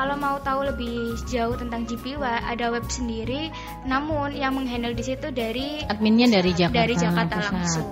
kalau 0.00 0.16
mau 0.16 0.40
tahu 0.40 0.64
lebih 0.64 1.12
jauh 1.28 1.52
tentang 1.60 1.84
GPY 1.84 2.24
ada 2.24 2.72
web 2.72 2.88
sendiri, 2.88 3.52
namun 3.84 4.32
yang 4.32 4.56
menghandle 4.56 4.96
di 4.96 5.04
situ 5.04 5.28
dari 5.28 5.84
Adminnya 5.84 6.40
dari 6.40 6.56
Jakarta. 6.56 6.80
dari 6.80 6.94
Jakarta 6.96 7.36
pusat. 7.36 7.52
langsung. 7.52 7.88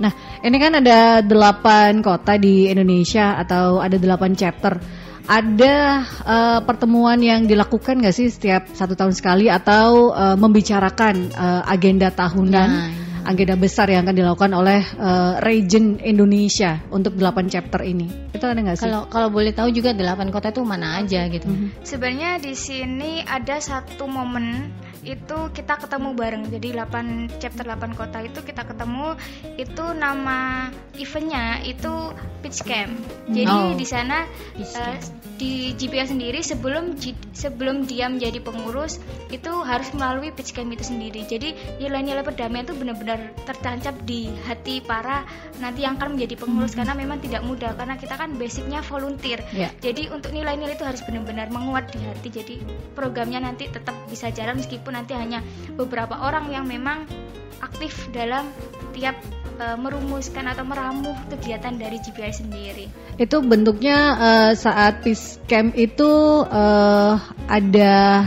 Nah, 0.00 0.12
ini 0.40 0.56
kan 0.56 0.72
ada 0.80 1.20
delapan 1.20 2.00
kota 2.00 2.40
di 2.40 2.72
Indonesia 2.72 3.36
atau 3.36 3.76
ada 3.76 4.00
delapan 4.00 4.32
chapter. 4.32 4.80
Ada 5.28 5.76
eh, 6.24 6.60
pertemuan 6.64 7.20
yang 7.20 7.44
dilakukan 7.44 8.00
nggak 8.00 8.16
sih 8.16 8.32
setiap 8.32 8.72
satu 8.72 8.96
tahun 8.96 9.12
sekali 9.12 9.52
atau 9.52 10.16
eh, 10.16 10.36
membicarakan 10.40 11.28
eh, 11.28 11.62
agenda 11.68 12.08
tahunan, 12.08 12.70
Nah. 12.72 13.07
Agenda 13.24 13.54
besar 13.58 13.90
yang 13.90 14.06
akan 14.06 14.16
dilakukan 14.16 14.52
oleh 14.54 14.80
eh, 14.82 15.32
region 15.42 15.98
Indonesia 16.02 16.82
untuk 16.92 17.18
delapan 17.18 17.50
chapter 17.50 17.82
ini? 17.82 18.06
Itu 18.34 18.44
ada 18.46 18.60
nggak 18.60 18.76
sih? 18.78 18.84
Kalau 18.86 19.10
kalau 19.10 19.28
boleh 19.32 19.50
tahu 19.54 19.72
juga 19.74 19.96
delapan 19.96 20.30
kota 20.30 20.52
itu 20.54 20.62
mana 20.62 21.02
aja 21.02 21.26
gitu. 21.26 21.48
Mhm. 21.48 21.82
Sebenarnya 21.82 22.38
di 22.38 22.54
sini 22.54 23.24
ada 23.24 23.58
satu 23.58 24.06
momen 24.06 24.70
itu 25.08 25.38
kita 25.56 25.80
ketemu 25.80 26.12
bareng. 26.12 26.44
Jadi 26.52 26.68
8 26.76 27.40
chapter 27.40 27.64
8 27.64 27.96
kota 27.96 28.20
itu 28.20 28.44
kita 28.44 28.68
ketemu 28.68 29.16
itu 29.56 29.84
nama 29.96 30.68
eventnya 31.00 31.64
itu 31.64 32.12
pitch 32.44 32.60
camp. 32.68 32.92
Jadi 33.32 33.48
Oh. 33.48 33.72
di 33.74 33.86
sana 33.88 34.28
camp. 34.60 35.00
di 35.38 35.70
GPA 35.78 36.10
sendiri 36.10 36.42
sebelum 36.42 36.98
sebelum 37.30 37.86
dia 37.86 38.10
menjadi 38.10 38.42
pengurus 38.42 38.98
itu 39.30 39.52
harus 39.62 39.86
melalui 39.94 40.34
pitch 40.34 40.52
camp 40.52 40.74
itu 40.74 40.82
sendiri. 40.82 41.22
Jadi 41.24 41.54
nilai-nilai 41.78 42.26
perdamaian 42.26 42.66
itu 42.66 42.74
benar-benar 42.74 43.32
tertancap 43.46 43.94
di 44.02 44.28
hati 44.44 44.82
para 44.82 45.22
nanti 45.62 45.86
yang 45.86 45.94
akan 45.94 46.18
menjadi 46.18 46.34
pengurus 46.42 46.74
karena 46.74 46.92
memang 46.98 47.22
tidak 47.22 47.46
mudah 47.46 47.72
karena 47.78 47.94
kita 47.94 48.18
kan 48.18 48.34
basicnya 48.34 48.82
volunteer. 48.82 49.40
Ya. 49.54 49.70
Jadi 49.78 50.10
untuk 50.10 50.34
nilai-nilai 50.34 50.74
itu 50.74 50.82
harus 50.82 51.00
benar-benar 51.06 51.54
menguat 51.54 51.94
di 51.94 52.02
hati. 52.02 52.28
Jadi 52.34 52.54
programnya 52.98 53.46
nanti 53.46 53.70
tetap 53.70 53.94
bisa 54.10 54.34
jalan 54.34 54.58
meskipun 54.58 54.97
nanti 54.98 55.14
hanya 55.14 55.46
beberapa 55.78 56.18
orang 56.18 56.50
yang 56.50 56.66
memang 56.66 57.06
aktif 57.62 58.10
dalam 58.10 58.50
tiap 58.90 59.14
eh, 59.62 59.78
merumuskan 59.78 60.50
atau 60.50 60.66
meramuh 60.66 61.14
kegiatan 61.30 61.74
dari 61.78 62.02
GPI 62.02 62.32
sendiri. 62.34 62.86
Itu 63.18 63.42
bentuknya 63.46 63.98
eh, 64.18 64.52
saat 64.58 65.06
peace 65.06 65.38
camp 65.46 65.78
itu 65.78 66.42
eh, 66.50 67.14
ada 67.46 68.26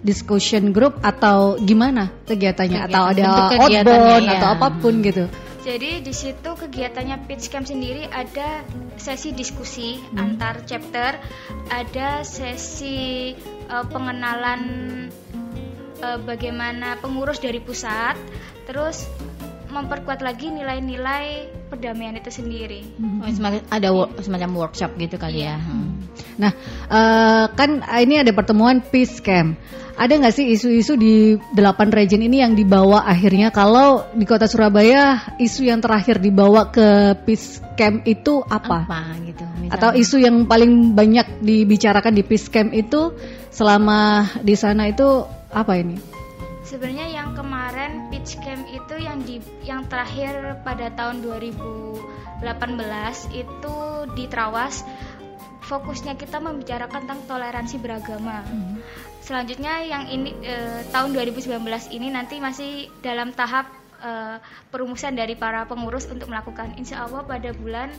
discussion 0.00 0.72
group 0.72 0.96
atau 1.04 1.60
gimana 1.60 2.08
kegiatannya 2.24 2.88
Kegiatan, 2.88 2.96
atau 2.96 3.04
ada 3.12 3.28
outbound 3.60 4.24
ya. 4.24 4.32
atau 4.40 4.48
apa 4.56 4.68
pun 4.80 4.94
gitu. 5.04 5.24
Jadi 5.60 6.00
di 6.00 6.14
situ 6.16 6.50
kegiatannya 6.56 7.28
pitch 7.28 7.52
camp 7.52 7.68
sendiri 7.68 8.08
ada 8.08 8.64
sesi 8.96 9.36
diskusi 9.36 10.00
antar 10.16 10.64
chapter, 10.64 11.20
ada 11.68 12.24
sesi 12.24 13.36
eh, 13.68 13.86
pengenalan 13.92 14.60
eh, 16.00 16.18
bagaimana 16.20 16.98
pengurus 16.98 17.38
dari 17.38 17.60
pusat, 17.60 18.16
terus 18.64 19.06
memperkuat 19.70 20.18
lagi 20.20 20.50
nilai-nilai 20.50 21.46
perdamaian 21.70 22.18
itu 22.18 22.30
sendiri. 22.34 22.82
Oh, 22.98 23.30
semacam- 23.30 23.66
ada 23.70 23.88
wo- 23.94 24.10
semacam 24.18 24.50
workshop 24.66 24.98
gitu 24.98 25.14
kali 25.14 25.46
ya. 25.46 25.56
Hmm. 25.62 26.02
Nah, 26.42 26.52
eh, 26.90 27.44
kan 27.54 27.86
ini 28.02 28.18
ada 28.18 28.34
pertemuan 28.34 28.82
peace 28.82 29.22
camp. 29.22 29.54
Ada 30.00 30.16
nggak 30.16 30.32
sih 30.34 30.48
isu-isu 30.56 30.96
di 30.96 31.36
delapan 31.52 31.92
region 31.92 32.24
ini 32.24 32.40
yang 32.40 32.56
dibawa 32.56 33.04
akhirnya 33.04 33.52
kalau 33.52 34.08
di 34.16 34.24
kota 34.24 34.48
Surabaya 34.48 35.36
isu 35.36 35.68
yang 35.68 35.84
terakhir 35.84 36.18
dibawa 36.24 36.72
ke 36.72 37.20
peace 37.28 37.60
camp 37.76 38.08
itu 38.08 38.40
apa? 38.48 38.88
Apa 38.88 39.00
gitu? 39.28 39.44
misalnya. 39.60 39.76
Atau 39.76 39.90
isu 39.92 40.16
yang 40.24 40.48
paling 40.48 40.96
banyak 40.96 41.44
dibicarakan 41.44 42.16
di 42.16 42.24
peace 42.24 42.48
camp 42.48 42.72
itu 42.72 43.12
selama 43.52 44.24
di 44.40 44.56
sana 44.56 44.88
itu 44.88 45.28
apa 45.50 45.78
ini? 45.78 45.98
Sebenarnya 46.62 47.10
yang 47.10 47.34
kemarin 47.34 48.12
pitch 48.12 48.38
camp 48.44 48.62
itu 48.70 48.94
yang 49.00 49.18
di 49.26 49.42
yang 49.66 49.88
terakhir 49.90 50.62
pada 50.62 50.92
tahun 50.94 51.24
2018 51.24 52.44
itu 53.34 53.76
di 54.14 54.24
Trawas 54.30 54.86
fokusnya 55.70 56.18
kita 56.18 56.42
membicarakan 56.42 57.06
tentang 57.06 57.20
toleransi 57.30 57.78
beragama. 57.78 58.42
Selanjutnya 59.22 59.86
yang 59.86 60.10
ini 60.10 60.34
eh, 60.42 60.82
tahun 60.90 61.14
2019 61.14 61.62
ini 61.94 62.10
nanti 62.10 62.42
masih 62.42 62.90
dalam 62.98 63.30
tahap 63.30 63.70
eh, 64.02 64.42
perumusan 64.74 65.14
dari 65.14 65.38
para 65.38 65.66
pengurus 65.70 66.10
untuk 66.10 66.26
melakukan. 66.26 66.74
Insya 66.74 67.06
Allah 67.06 67.22
pada 67.22 67.54
bulan 67.54 67.94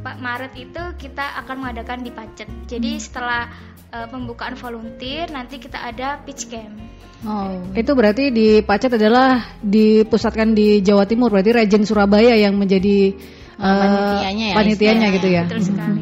Pak 0.00 0.16
Maret 0.16 0.56
itu 0.56 0.82
kita 0.96 1.44
akan 1.44 1.60
mengadakan 1.60 2.00
di 2.00 2.08
Pacet. 2.08 2.48
Jadi 2.64 2.96
setelah 2.96 3.52
eh, 3.90 4.06
pembukaan 4.06 4.54
volunteer 4.54 5.28
nanti 5.28 5.58
kita 5.58 5.78
ada 5.78 6.18
pitch 6.22 6.48
camp. 6.48 6.74
Oh. 7.20 7.52
Itu 7.76 7.92
berarti 7.92 8.32
di 8.32 8.64
Pacet 8.64 8.96
adalah 8.96 9.60
dipusatkan 9.60 10.56
di 10.56 10.80
Jawa 10.80 11.04
Timur, 11.04 11.28
berarti 11.28 11.52
region 11.52 11.84
Surabaya 11.84 12.32
yang 12.32 12.56
menjadi 12.56 13.12
Oh, 13.60 13.68
eh, 13.68 13.76
panitianya 13.76 14.46
ya, 14.48 14.54
panitianya 14.56 15.06
gitu 15.12 15.28
ya. 15.28 15.42
Betul 15.44 15.60
sekali. 15.60 16.00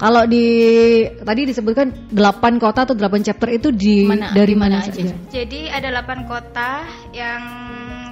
Kalau 0.00 0.24
di 0.24 0.46
tadi 1.20 1.42
disebutkan 1.44 2.10
8 2.10 2.56
kota 2.58 2.88
atau 2.88 2.96
8 2.96 3.22
chapter 3.22 3.52
itu 3.52 3.68
di 3.70 4.02
Mana- 4.02 4.32
dari 4.32 4.56
mana 4.56 4.80
mana, 4.80 4.88
aja? 4.88 4.90
saja? 4.90 5.14
Jadi 5.30 5.68
ada 5.68 5.92
8 5.92 6.24
kota 6.24 6.82
yang 7.12 7.42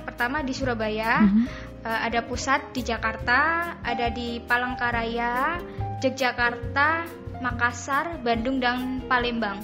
pertama 0.04 0.44
di 0.44 0.52
Surabaya, 0.52 1.24
Mhm. 1.24 1.42
eh, 1.82 2.00
ada 2.04 2.20
pusat 2.22 2.76
di 2.76 2.84
Jakarta, 2.84 3.40
ada 3.80 4.06
di 4.12 4.38
Palangkaraya, 4.44 5.56
Yogyakarta, 6.04 7.08
Makassar, 7.40 8.20
Bandung 8.20 8.58
dan 8.58 9.04
Palembang. 9.04 9.60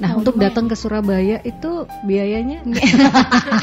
Nah, 0.00 0.16
Oh, 0.16 0.24
untuk 0.24 0.40
lumayan. 0.40 0.48
datang 0.48 0.64
ke 0.64 0.74
Surabaya 0.74 1.36
itu 1.44 1.84
biayanya 2.02 2.64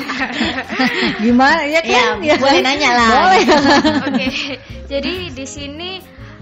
gimana 1.18 1.62
ya 1.66 1.82
kan? 1.82 2.22
Ya, 2.22 2.36
boleh 2.38 2.62
nanya 2.62 2.90
lah. 2.94 3.10
Boleh. 3.10 3.44
Oke, 4.06 4.28
jadi 4.86 5.14
di 5.34 5.46
sini 5.46 5.90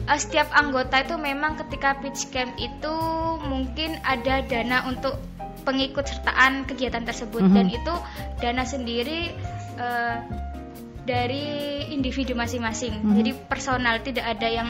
eh, 0.04 0.20
setiap 0.20 0.52
anggota 0.52 1.00
itu 1.00 1.16
memang 1.16 1.56
ketika 1.58 1.96
pitch 1.98 2.30
camp 2.30 2.54
itu 2.58 2.94
mungkin 3.42 3.98
ada 4.02 4.42
dana 4.44 4.86
untuk 4.86 5.18
pengikut 5.64 6.06
sertaan 6.06 6.66
kegiatan 6.66 7.02
tersebut 7.02 7.42
Mhm. 7.42 7.56
dan 7.56 7.68
itu 7.70 7.94
dana 8.38 8.64
sendiri 8.64 9.34
eh, 9.76 10.16
dari 11.06 11.46
individu 11.88 12.34
masing-masing. 12.34 12.98
Mhm. 13.00 13.16
Jadi 13.16 13.32
personal 13.46 14.02
tidak 14.02 14.26
ada 14.28 14.50
yang 14.50 14.66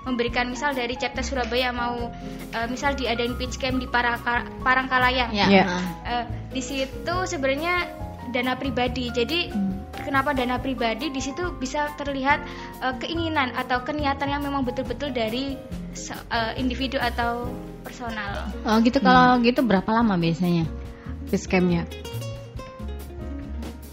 memberikan 0.00 0.46
misal 0.46 0.70
dari 0.70 0.94
chapter 0.94 1.20
Surabaya 1.20 1.70
mau 1.70 2.08
eh, 2.50 2.66
misal 2.66 2.94
diadain 2.94 3.34
pitch 3.34 3.58
camp 3.58 3.76
di 3.76 3.86
Paraka- 3.86 4.46
Parangkalayang. 4.62 5.30
Ya. 5.30 5.46
Ya. 5.46 5.64
ah. 5.66 5.82
Eh, 6.06 6.24
di 6.50 6.62
situ 6.62 7.14
sebenarnya 7.26 7.90
dana 8.30 8.54
pribadi. 8.54 9.10
Jadi 9.10 9.50
kenapa 10.00 10.30
dana 10.30 10.56
pribadi 10.56 11.10
di 11.10 11.18
situ 11.18 11.52
bisa 11.54 11.90
terlihat 11.94 12.38
eh, 12.80 12.94
keinginan 12.96 13.50
atau 13.52 13.82
keniatan 13.82 14.30
yang 14.30 14.40
memang 14.40 14.62
betul-betul 14.62 15.10
dari 15.10 15.58
se- 15.92 16.14
eh, 16.30 16.54
individu 16.54 16.96
atau 16.96 17.50
personal. 17.82 18.46
Oh 18.62 18.78
gitu 18.78 18.98
kalau 18.98 19.42
gitu 19.42 19.60
berapa 19.60 19.90
lama 19.90 20.14
biasanya? 20.14 20.70
Basecamp-nya. 21.28 21.82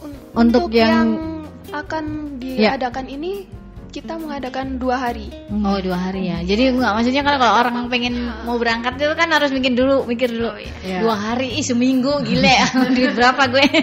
Un- 0.02 0.14
Untuk 0.38 0.70
Untuk, 0.70 0.78
yang- 0.78 1.18
yang, 1.18 1.37
akan 1.70 2.04
Ya. 2.42 2.74
diadakan 2.74 3.08
ini 3.08 3.46
kita 3.88 4.20
mengadakan 4.20 4.78
dua 4.78 5.00
hari. 5.00 5.32
Oh 5.50 5.80
dua 5.80 5.98
hari 5.98 6.30
ya. 6.30 6.44
Jadi 6.44 6.70
nggak 6.70 6.92
maksudnya 6.92 7.24
kalau 7.24 7.40
kalau 7.40 7.54
orang 7.58 7.76
pengen 7.88 8.14
mau 8.44 8.60
berangkat 8.60 9.00
itu 9.00 9.16
kan 9.16 9.32
harus 9.32 9.50
mikir 9.50 9.74
dulu, 9.74 10.06
mikir 10.06 10.30
dulu. 10.30 10.54
iya. 10.84 11.02
Dua 11.02 11.16
hari, 11.16 11.58
ih, 11.58 11.66
seminggu, 11.66 12.22
gile. 12.22 12.52
Duit 12.96 13.16
berapa 13.16 13.44
gue? 13.48 13.64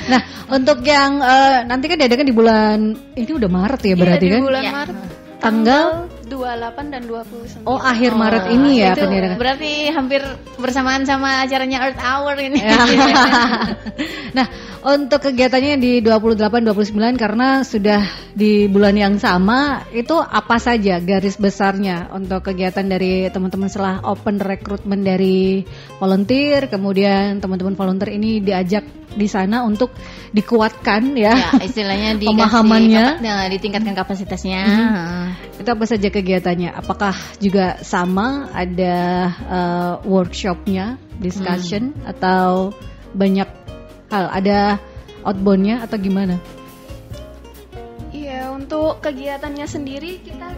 Nah, 0.00 0.18
untuk 0.50 0.82
yang 0.82 1.22
eh, 1.22 1.62
nanti 1.62 1.86
kan 1.86 1.94
diadakan 1.94 2.26
di 2.26 2.34
bulan 2.34 2.78
ini 3.14 3.30
udah 3.30 3.46
Maret 3.46 3.82
ya 3.84 3.94
berarti 3.94 4.26
Iya, 4.26 4.26
di 4.26 4.34
kan? 4.34 4.42
bulan 4.42 4.62
Ya. 4.64 4.72
Maret 4.74 4.96
Tanggal 5.38 5.86
28 6.30 6.94
dan 6.94 7.02
29. 7.10 7.66
Oh, 7.66 7.82
akhir 7.82 8.14
Maret 8.14 8.46
ini 8.54 8.78
ya 8.78 8.94
diadakan. 8.94 9.34
berarti 9.34 9.90
hampir 9.90 10.22
bersamaan 10.56 11.02
sama 11.02 11.42
acaranya 11.42 11.82
Earth 11.90 11.98
Hour 11.98 12.38
ini. 12.38 12.62
Ya. 12.62 12.78
nah, 14.38 14.46
untuk 14.86 15.26
kegiatannya 15.26 15.76
di 15.82 15.98
28 16.00 16.70
29 16.70 17.18
karena 17.18 17.66
sudah 17.66 18.06
di 18.32 18.70
bulan 18.70 18.94
yang 18.94 19.18
sama, 19.18 19.84
itu 19.90 20.14
apa 20.16 20.56
saja 20.62 21.02
garis 21.02 21.34
besarnya 21.36 22.08
untuk 22.14 22.46
kegiatan 22.46 22.86
dari 22.86 23.26
teman-teman 23.28 23.66
setelah 23.66 24.00
open 24.06 24.38
recruitment 24.38 25.02
dari 25.02 25.66
volunteer, 25.98 26.70
kemudian 26.70 27.42
teman-teman 27.42 27.74
volunteer 27.74 28.14
ini 28.14 28.38
diajak 28.38 29.00
di 29.10 29.26
sana 29.26 29.66
untuk 29.66 29.90
dikuatkan 30.30 31.18
ya. 31.18 31.34
ya, 31.34 31.50
istilahnya 31.66 32.14
Pemahamannya. 32.30 33.18
nah, 33.18 33.46
ditingkatkan 33.50 33.94
kapasitasnya. 33.98 34.62
Itu 35.58 35.68
apa 35.68 35.84
saja 35.84 36.08
kegiatannya? 36.20 36.70
Apakah 36.76 37.16
juga 37.40 37.80
sama 37.80 38.52
ada 38.52 38.96
uh, 39.48 39.94
workshopnya, 40.04 41.00
discussion 41.18 41.96
atau 42.04 42.76
banyak 43.16 43.48
hal? 44.12 44.28
Ada 44.30 44.76
outboundnya 45.24 45.80
atau 45.84 45.96
gimana? 45.96 46.36
Iya, 48.12 48.52
untuk 48.52 49.00
kegiatannya 49.00 49.66
sendiri 49.66 50.20
kita 50.20 50.52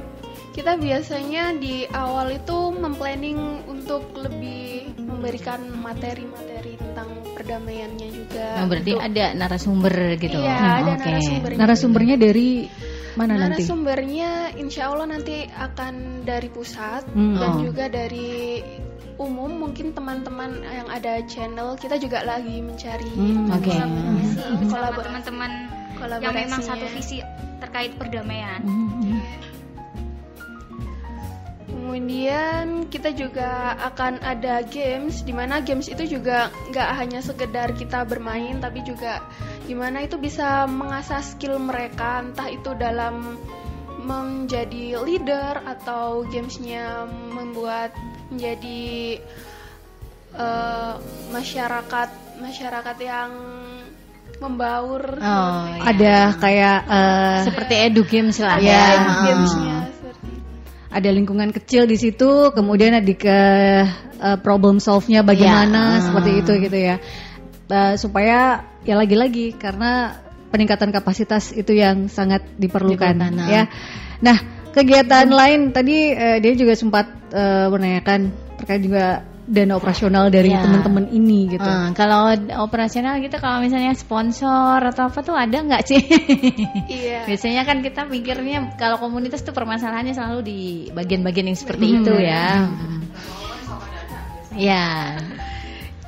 kita 0.52 0.76
biasanya 0.76 1.56
di 1.56 1.88
awal 1.88 2.36
itu 2.36 2.76
memplanning 2.76 3.64
untuk 3.64 4.12
lebih 4.20 4.92
memberikan 5.00 5.64
materi-materi 5.80 6.76
tentang 6.76 7.08
perdamaiannya 7.32 8.08
juga. 8.12 8.46
Nah, 8.60 8.66
berarti 8.68 8.92
Untuk- 8.92 9.08
ada 9.08 9.24
narasumber 9.32 9.94
gitu. 10.20 10.36
Iya, 10.36 10.56
Hmm, 10.60 10.76
ada 10.76 10.92
oke. 10.92 11.00
narasumbernya. 11.08 11.58
Narasumbernya 11.58 12.16
dari 12.20 12.48
mana 13.14 13.36
nanti? 13.36 13.60
Narasumbernya 13.60 14.30
insya 14.54 14.88
Allah 14.88 15.06
nanti 15.08 15.44
akan 15.48 15.94
dari 16.22 16.48
pusat 16.48 17.04
Hmm. 17.10 17.36
dan 17.36 17.50
Oh. 17.52 17.60
juga 17.62 17.86
dari 17.86 18.62
umum 19.16 19.52
mungkin 19.60 19.92
teman-teman 19.92 20.62
yang 20.62 20.88
ada 20.88 21.20
channel 21.24 21.76
kita 21.76 21.94
juga 21.96 22.24
lagi 22.24 22.58
mencari 22.58 23.06
Hmm, 23.12 23.46
bersama 23.46 24.90
Kolaborasi. 24.90 25.06
teman-teman 25.06 25.50
yang 26.18 26.34
memang 26.34 26.60
satu 26.60 26.86
visi 26.90 27.22
terkait 27.58 27.94
perdamaian. 27.94 28.58
Hmm. 28.64 29.20
Kemudian 31.68 32.88
kita 32.88 33.12
juga 33.12 33.76
akan 33.78 34.20
ada 34.20 34.64
games, 34.64 35.20
di 35.20 35.30
mana 35.30 35.60
games 35.60 35.86
itu 35.86 36.08
juga 36.08 36.48
nggak 36.70 36.88
hanya 36.96 37.20
sekedar 37.20 37.72
kita 37.72 38.02
bermain, 38.02 38.58
tapi 38.58 38.80
juga 38.80 39.20
gimana 39.66 40.04
itu 40.04 40.18
bisa 40.18 40.66
mengasah 40.66 41.22
skill 41.22 41.58
mereka, 41.58 42.22
entah 42.22 42.48
itu 42.50 42.74
dalam 42.76 43.38
menjadi 44.02 44.98
leader 44.98 45.62
atau 45.62 46.26
gamesnya 46.26 47.06
membuat 47.30 47.94
menjadi 48.34 49.22
eh, 50.34 50.94
masyarakat 51.30 52.08
masyarakat 52.42 52.96
yang 52.98 53.30
membaur. 54.42 55.22
Oh, 55.22 55.62
iya. 55.70 55.80
Ada 55.86 56.16
kayak 56.42 56.78
uh, 56.90 57.38
seperti 57.46 57.74
edu 57.78 58.02
games 58.02 58.42
lah 58.42 58.58
ya. 58.58 58.74
Ada 58.74 59.14
gamesnya 59.22 59.76
seperti 59.94 60.28
ada 60.92 61.08
lingkungan 61.14 61.50
kecil 61.54 61.86
di 61.86 61.94
situ, 61.94 62.50
kemudian 62.50 62.98
ada 62.98 63.14
ke 63.14 63.40
uh, 64.18 64.38
problem 64.42 64.82
solve-nya 64.82 65.22
bagaimana 65.22 66.02
Iya. 66.02 66.02
seperti 66.10 66.30
itu 66.42 66.52
gitu 66.68 66.78
ya. 66.90 66.96
Uh, 67.72 67.96
supaya 67.96 68.68
ya 68.84 69.00
lagi-lagi 69.00 69.56
karena 69.56 70.20
peningkatan 70.52 70.92
kapasitas 70.92 71.56
itu 71.56 71.72
yang 71.72 72.12
sangat 72.12 72.44
diperlukan 72.60 73.16
Diperlukan, 73.16 73.32
nah. 73.32 73.48
ya. 73.48 73.62
Nah, 74.20 74.36
kegiatan 74.76 75.24
lain 75.32 75.72
tadi 75.72 76.12
uh, 76.12 76.36
dia 76.36 76.52
juga 76.52 76.76
sempat 76.76 77.08
uh, 77.32 77.72
menanyakan 77.72 78.28
terkait 78.60 78.84
juga 78.84 79.24
dana 79.42 79.74
operasional 79.74 80.28
dari 80.28 80.52
Iya. 80.52 80.62
teman-teman 80.62 81.10
ini 81.10 81.50
gitu. 81.50 81.64
Ah, 81.66 81.90
kalau 81.96 82.30
operasional 82.62 83.18
gitu 83.18 83.40
kalau 83.40 83.58
misalnya 83.58 83.90
sponsor 83.96 84.78
atau 84.78 85.10
apa 85.10 85.18
tuh 85.24 85.34
ada 85.34 85.56
nggak 85.58 85.82
sih? 85.82 85.98
Iya. 86.92 87.24
Biasanya 87.26 87.64
kan 87.64 87.80
kita 87.80 88.04
mikirnya 88.06 88.76
kalau 88.78 89.00
komunitas 89.02 89.42
tuh 89.42 89.50
permasalahannya 89.50 90.14
selalu 90.14 90.40
di 90.44 90.60
bagian-bagian 90.92 91.48
yang 91.50 91.58
seperti 91.58 91.84
Hmm. 91.88 91.96
itu 92.04 92.14
ya. 92.20 92.46
Ya, 94.52 95.16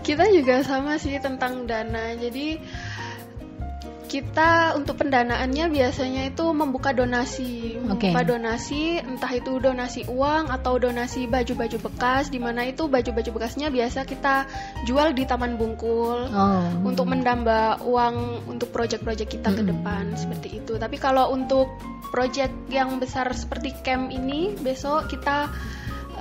Kita 0.05 0.29
juga 0.29 0.61
sama 0.61 1.01
sih 1.01 1.17
tentang 1.17 1.64
dana. 1.64 2.12
Jadi 2.14 2.61
kita 4.14 4.79
untuk 4.79 5.03
pendanaannya 5.03 5.75
biasanya 5.75 6.31
itu 6.31 6.47
membuka 6.55 6.95
donasi, 6.95 7.83
Oke. 7.90 8.14
membuka 8.14 8.23
donasi, 8.23 9.03
entah 9.03 9.33
itu 9.35 9.59
donasi 9.59 10.07
uang 10.07 10.55
atau 10.55 10.79
donasi 10.79 11.27
baju-baju 11.27 11.83
bekas, 11.90 12.31
di 12.31 12.38
mana 12.38 12.62
itu 12.62 12.87
baju-baju 12.87 13.31
bekasnya 13.35 13.75
biasa 13.75 14.07
kita 14.07 14.47
jual 14.87 15.19
di 15.19 15.27
Taman 15.27 15.59
Bungkul 15.59 16.31
oh. 16.31 16.62
untuk 16.87 17.11
menambah 17.11 17.83
uang 17.83 18.47
untuk 18.47 18.71
proyek-proyek 18.71 19.35
kita 19.35 19.51
ke 19.51 19.67
Mm-mm. 19.67 19.83
depan 19.83 20.14
seperti 20.14 20.62
itu. 20.62 20.79
Tapi 20.79 20.95
kalau 21.03 21.35
untuk 21.35 21.75
proyek 22.14 22.55
yang 22.71 23.03
besar 23.03 23.27
seperti 23.35 23.75
camp 23.83 24.14
ini, 24.14 24.55
besok 24.62 25.11
kita 25.11 25.51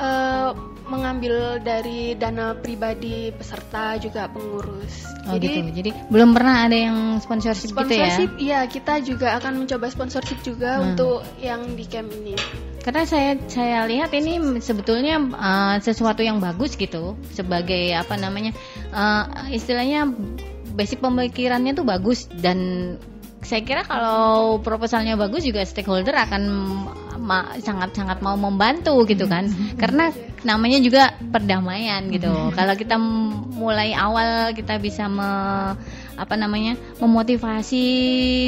eh, 0.01 0.72
mengambil 0.93 1.57
dari 1.57 2.13
dana 2.13 2.53
pribadi 2.53 3.33
peserta 3.33 3.97
juga 3.97 4.29
pengurus. 4.29 5.09
Oh 5.25 5.33
Jadi 5.35 5.47
gitu. 5.49 5.59
Jadi 5.81 5.89
belum 6.13 6.37
pernah 6.37 6.69
ada 6.69 6.77
yang 6.77 6.97
sponsorship, 7.17 7.73
sponsorship, 7.73 8.37
gitu 8.37 8.45
ya? 8.45 8.61
iya 8.61 8.69
kita 8.69 9.01
juga 9.01 9.41
akan 9.41 9.65
mencoba 9.65 9.89
sponsorship 9.89 10.39
juga 10.45 10.77
Hmm. 10.77 10.93
untuk 10.93 11.25
yang 11.41 11.73
di 11.73 11.85
camp 11.89 12.13
ini. 12.13 12.37
Karena 12.83 13.07
saya 13.07 13.39
saya 13.47 13.87
lihat 13.87 14.11
ini 14.13 14.59
sebetulnya 14.59 15.15
uh, 15.17 15.75
sesuatu 15.79 16.19
yang 16.21 16.43
bagus 16.43 16.75
gitu 16.75 17.15
sebagai 17.31 17.95
apa 17.95 18.19
namanya 18.19 18.51
uh, 18.91 19.47
istilahnya 19.49 20.11
basic 20.75 20.99
pemikirannya 20.99 21.71
tuh 21.73 21.87
bagus 21.87 22.27
dan 22.43 22.59
saya 23.43 23.61
kira 23.61 23.83
kalau 23.83 24.57
proposalnya 24.57 25.13
bagus 25.13 25.43
juga 25.43 25.61
stakeholder 25.61 26.15
akan 26.17 26.41
ma- 27.17 27.55
sangat-sangat 27.55 28.19
mau 28.19 28.35
membantu 28.35 29.03
gitu 29.03 29.25
kan 29.25 29.47
karena 29.75 30.11
namanya 30.41 30.79
juga 30.79 31.03
perdamaian 31.25 32.07
gitu 32.07 32.27
kalau 32.51 32.73
kita 32.73 32.95
mulai 33.53 33.91
awal 33.91 34.51
kita 34.51 34.75
bisa 34.77 35.07
me- 35.07 35.75
apa 36.13 36.35
namanya 36.35 36.75
memotivasi 36.99 37.85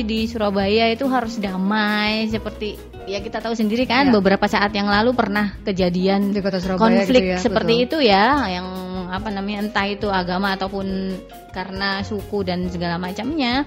di 0.02 0.20
Surabaya 0.26 0.88
itu 0.88 1.06
harus 1.06 1.36
damai 1.36 2.28
seperti 2.28 2.78
ya 3.06 3.20
kita 3.20 3.38
tahu 3.40 3.54
sendiri 3.54 3.84
kan 3.84 4.08
Ya. 4.08 4.14
beberapa 4.14 4.46
saat 4.46 4.70
yang 4.72 4.86
lalu 4.86 5.14
pernah 5.14 5.58
kejadian 5.62 6.30
Di 6.30 6.40
kota 6.40 6.58
Surabaya 6.58 7.02
konflik 7.02 7.22
gitu 7.22 7.32
ya, 7.32 7.38
seperti 7.38 7.74
betul. 7.76 7.86
itu 7.86 7.98
ya 8.06 8.26
yang 8.50 8.68
apa 9.10 9.30
namanya 9.30 9.70
entah 9.70 9.86
itu 9.86 10.08
agama 10.08 10.54
ataupun 10.54 11.16
karena 11.52 12.02
suku 12.02 12.44
dan 12.44 12.68
segala 12.68 12.96
macamnya 12.98 13.64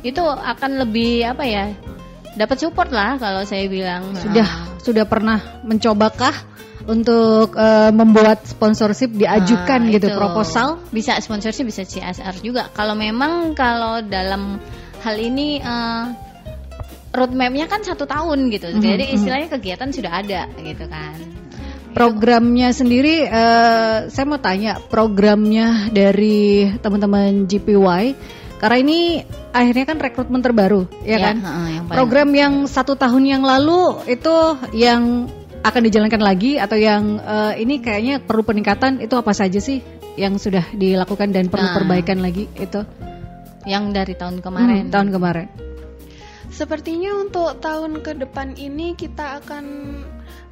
itu 0.00 0.20
akan 0.22 0.82
lebih 0.82 1.26
apa 1.26 1.44
ya 1.44 1.66
dapat 2.34 2.56
support 2.60 2.92
lah 2.92 3.16
kalau 3.16 3.42
saya 3.44 3.64
bilang 3.66 4.12
Sudah 4.14 4.44
Ah. 4.44 4.66
sudah 4.80 5.04
pernah 5.08 5.38
mencobakah 5.62 6.34
untuk 6.86 7.56
uh, 7.58 7.90
membuat 7.90 8.46
sponsorship 8.46 9.10
diajukan 9.10 9.80
Nah, 9.82 9.90
gitu 9.90 10.06
itu. 10.06 10.14
proposal? 10.14 10.78
Bisa 10.94 11.18
sponsorship 11.18 11.66
bisa 11.66 11.82
CSR 11.82 12.38
juga. 12.38 12.70
Kalau 12.70 12.94
memang 12.94 13.58
kalau 13.58 13.98
dalam 14.06 14.62
hal 15.02 15.16
ini 15.18 15.58
eh, 15.58 16.04
roadmapnya 17.10 17.66
kan 17.66 17.82
satu 17.82 18.06
tahun 18.06 18.52
gitu. 18.54 18.70
Mhm, 18.70 18.78
Jadi 18.78 19.04
mhm. 19.08 19.14
istilahnya 19.18 19.48
kegiatan 19.50 19.90
sudah 19.90 20.12
ada 20.14 20.40
gitu 20.62 20.84
kan. 20.86 21.16
Programnya 21.96 22.76
sendiri, 22.76 23.24
eh, 23.24 23.96
saya 24.12 24.24
mau 24.28 24.36
tanya 24.36 24.76
programnya 24.76 25.88
dari 25.88 26.68
teman-teman 26.76 27.48
GPY 27.48 28.04
karena 28.60 28.76
ini 28.84 29.24
akhirnya 29.56 29.84
kan 29.88 29.96
rekrutmen 29.96 30.44
terbaru, 30.44 30.84
ya, 31.08 31.16
kan? 31.16 31.40
heeh, 31.40 31.68
yang 31.80 31.84
Program 31.88 32.28
yang 32.36 32.54
satu 32.68 33.00
tahun 33.00 33.24
yang 33.24 33.40
lalu 33.40 33.96
itu 34.12 34.36
yang 34.76 35.24
akan 35.64 35.82
dijalankan 35.88 36.20
lagi 36.20 36.60
atau 36.60 36.76
yang 36.76 37.16
eh, 37.16 37.64
ini 37.64 37.80
kayaknya 37.80 38.20
perlu 38.20 38.44
peningkatan 38.44 39.00
itu 39.00 39.16
apa 39.16 39.32
saja 39.32 39.56
sih 39.56 39.80
yang 40.20 40.36
sudah 40.36 40.68
dilakukan 40.76 41.32
dan 41.32 41.48
perlu 41.48 41.64
Nah. 41.64 41.76
perbaikan 41.80 42.20
lagi 42.20 42.44
itu 42.60 42.84
yang 43.64 43.96
dari 43.96 44.12
tahun 44.12 44.44
kemarin. 44.44 44.88
Hmm, 44.88 44.92
tahun 44.92 45.08
kemarin. 45.16 45.48
Sepertinya 46.52 47.24
untuk 47.24 47.56
tahun 47.56 48.04
ke 48.04 48.20
depan 48.20 48.52
ini 48.60 48.92
kita 48.94 49.40
akan 49.40 49.64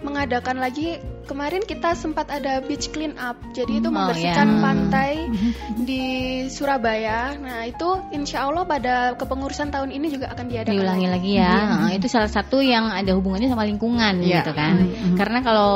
mengadakan 0.04 0.60
lagi 0.60 1.00
kemarin 1.24 1.64
kita 1.64 1.96
sempat 1.96 2.28
ada 2.28 2.60
beach 2.60 2.92
clean 2.92 3.16
up 3.16 3.40
jadi 3.50 3.80
itu 3.80 3.88
Oh, 3.88 3.96
membersihkan 3.96 4.48
ya. 4.50 4.60
pantai 4.60 5.12
di 5.88 6.04
Surabaya 6.46 7.32
nah 7.34 7.64
itu 7.64 7.88
insya 8.12 8.44
Allah 8.44 8.62
pada 8.64 9.16
kepengurusan 9.16 9.72
tahun 9.72 9.88
ini 9.88 10.12
juga 10.12 10.28
akan 10.30 10.46
diadakan 10.46 10.76
diulangi 10.76 11.08
lagi 11.08 11.30
ya. 11.34 11.54
Nah, 11.80 11.90
itu 11.90 12.06
salah 12.06 12.28
satu 12.28 12.60
yang 12.60 12.92
ada 12.92 13.16
hubungannya 13.16 13.48
sama 13.48 13.64
lingkungan 13.64 14.20
Iya. 14.20 14.44
gitu 14.44 14.52
kan. 14.52 14.74
Mhm. 14.84 15.16
Karena 15.16 15.38
kalau 15.40 15.74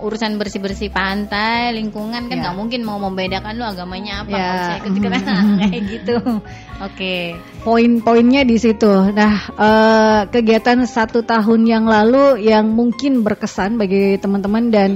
urusan 0.00 0.36
bersih-bersih 0.36 0.88
pantai, 0.90 1.72
lingkungan 1.72 2.28
kan 2.28 2.36
Iya. 2.36 2.42
nggak 2.44 2.56
mungkin 2.56 2.80
mau 2.84 3.00
membedakan 3.00 3.56
lu 3.56 3.64
agamanya 3.64 4.24
apa, 4.24 4.28
nggak 4.28 4.52
usah 4.54 4.76
ikut-ikutan 4.84 5.22
Mhm. 5.24 5.58
kayak 5.72 5.82
gitu. 5.88 6.16
Oke. 6.80 7.16
Poin-poinnya 7.60 8.42
di 8.42 8.56
situ. 8.56 8.88
Nah, 9.12 9.34
eh, 9.52 10.20
kegiatan 10.28 10.80
satu 10.84 11.20
tahun 11.22 11.64
yang 11.64 11.84
lalu 11.84 12.40
yang 12.44 12.72
mungkin 12.72 13.20
berkesan 13.30 13.78
bagi 13.78 14.18
teman-teman 14.18 14.74
dan 14.74 14.90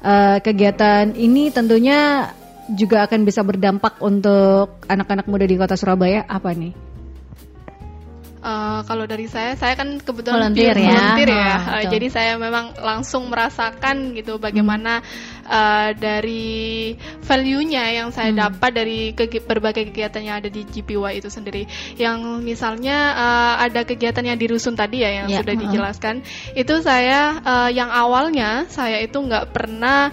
eh, 0.00 0.40
kegiatan 0.40 1.12
ini 1.12 1.52
tentunya 1.52 2.32
juga 2.72 3.04
akan 3.04 3.28
bisa 3.28 3.44
berdampak 3.44 4.00
untuk 4.00 4.80
anak-anak 4.88 5.28
muda 5.28 5.44
di 5.44 5.60
kota 5.60 5.76
Surabaya. 5.76 6.24
Apa 6.24 6.56
nih? 6.56 6.93
Eh, 8.44 8.80
kalau 8.84 9.08
dari 9.08 9.24
saya, 9.24 9.56
saya 9.56 9.72
kan 9.72 9.96
kebetulan 9.96 10.52
Volunteer 10.52 10.76
ya. 10.76 10.92
volunteer 10.92 11.30
ya. 11.32 11.40
Eh, 11.40 11.56
betul. 11.56 11.92
jadi 11.96 12.06
saya 12.12 12.32
memang 12.36 12.76
langsung 12.76 13.32
merasakan 13.32 14.12
gitu 14.12 14.36
bagaimana 14.36 15.00
eh, 15.44 15.90
dari 15.96 16.92
value-nya 17.20 17.84
yang 17.94 18.12
saya 18.12 18.32
Hmm. 18.32 18.40
dapat 18.44 18.70
dari 18.74 18.98
kegi- 19.12 19.40
berbagai 19.40 19.88
kegiatan 19.88 20.20
yang 20.20 20.36
ada 20.40 20.48
di 20.48 20.60
GPY 20.60 21.20
itu 21.20 21.28
sendiri. 21.28 21.64
Yang 21.96 22.44
misalnya 22.44 22.96
eh, 23.16 23.54
ada 23.64 23.80
kegiatan 23.82 24.20
yang 24.22 24.36
di 24.36 24.44
rusun 24.44 24.76
tadi 24.76 25.00
ya 25.00 25.24
yang 25.24 25.26
Ya, 25.26 25.40
sudah 25.40 25.54
ah. 25.56 25.60
dijelaskan. 25.64 26.14
Itu 26.52 26.84
saya 26.84 27.40
eh, 27.40 27.70
yang 27.72 27.88
awalnya 27.88 28.68
saya 28.68 29.00
itu 29.00 29.16
nggak 29.16 29.56
pernah 29.56 30.12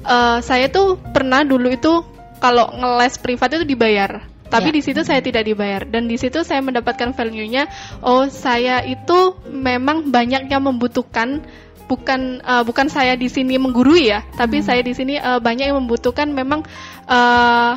eh, 0.00 0.38
saya 0.40 0.72
tuh 0.72 0.96
pernah 0.96 1.44
dulu 1.44 1.68
itu 1.68 2.00
kalau 2.38 2.72
ngeles 2.72 3.20
privat 3.20 3.52
itu 3.52 3.68
dibayar. 3.68 4.24
Tapi 4.48 4.72
Ya. 4.72 4.74
di 4.74 4.82
situ 4.82 5.00
saya 5.04 5.20
tidak 5.20 5.44
dibayar 5.44 5.84
dan 5.84 6.08
di 6.08 6.16
situ 6.16 6.40
saya 6.40 6.64
mendapatkan 6.64 7.12
value-nya 7.12 7.68
oh 8.00 8.26
saya 8.32 8.80
itu 8.80 9.36
memang 9.48 10.08
banyak 10.08 10.48
yang 10.48 10.64
membutuhkan 10.64 11.44
bukan 11.84 12.40
eh, 12.40 12.62
bukan 12.64 12.88
saya 12.88 13.16
di 13.16 13.28
sini 13.28 13.56
menggurui 13.56 14.08
ya, 14.08 14.20
tapi 14.36 14.60
saya 14.60 14.80
di 14.80 14.92
sini 14.92 15.16
eh, 15.16 15.40
banyak 15.40 15.68
yang 15.68 15.78
membutuhkan 15.84 16.28
memang 16.32 16.64
eh, 17.08 17.72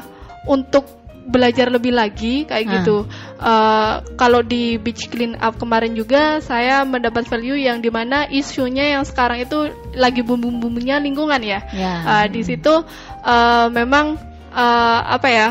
untuk 0.48 1.00
belajar 1.22 1.70
lebih 1.70 1.94
lagi 1.94 2.50
kayak 2.50 2.66
Ah. 2.66 2.72
gitu. 2.82 2.98
Eh, 3.40 3.94
kalau 4.18 4.42
di 4.42 4.76
beach 4.76 5.06
clean 5.08 5.38
up 5.38 5.56
kemarin 5.56 5.94
juga 5.94 6.42
saya 6.42 6.82
mendapat 6.84 7.30
value 7.30 7.56
yang 7.56 7.80
di 7.80 7.88
mana 7.88 8.26
isunya 8.28 8.98
yang 8.98 9.06
sekarang 9.06 9.44
itu 9.44 9.70
lagi 9.94 10.26
bumbu-bumbunya 10.26 10.98
lingkungan 11.00 11.40
ya. 11.40 11.62
Ya. 11.72 11.94
Uh, 12.04 12.26
di 12.28 12.42
situ 12.42 12.74
uh, 13.22 13.68
memang 13.70 14.18
uh, 14.52 15.00
apa 15.08 15.28
ya 15.30 15.48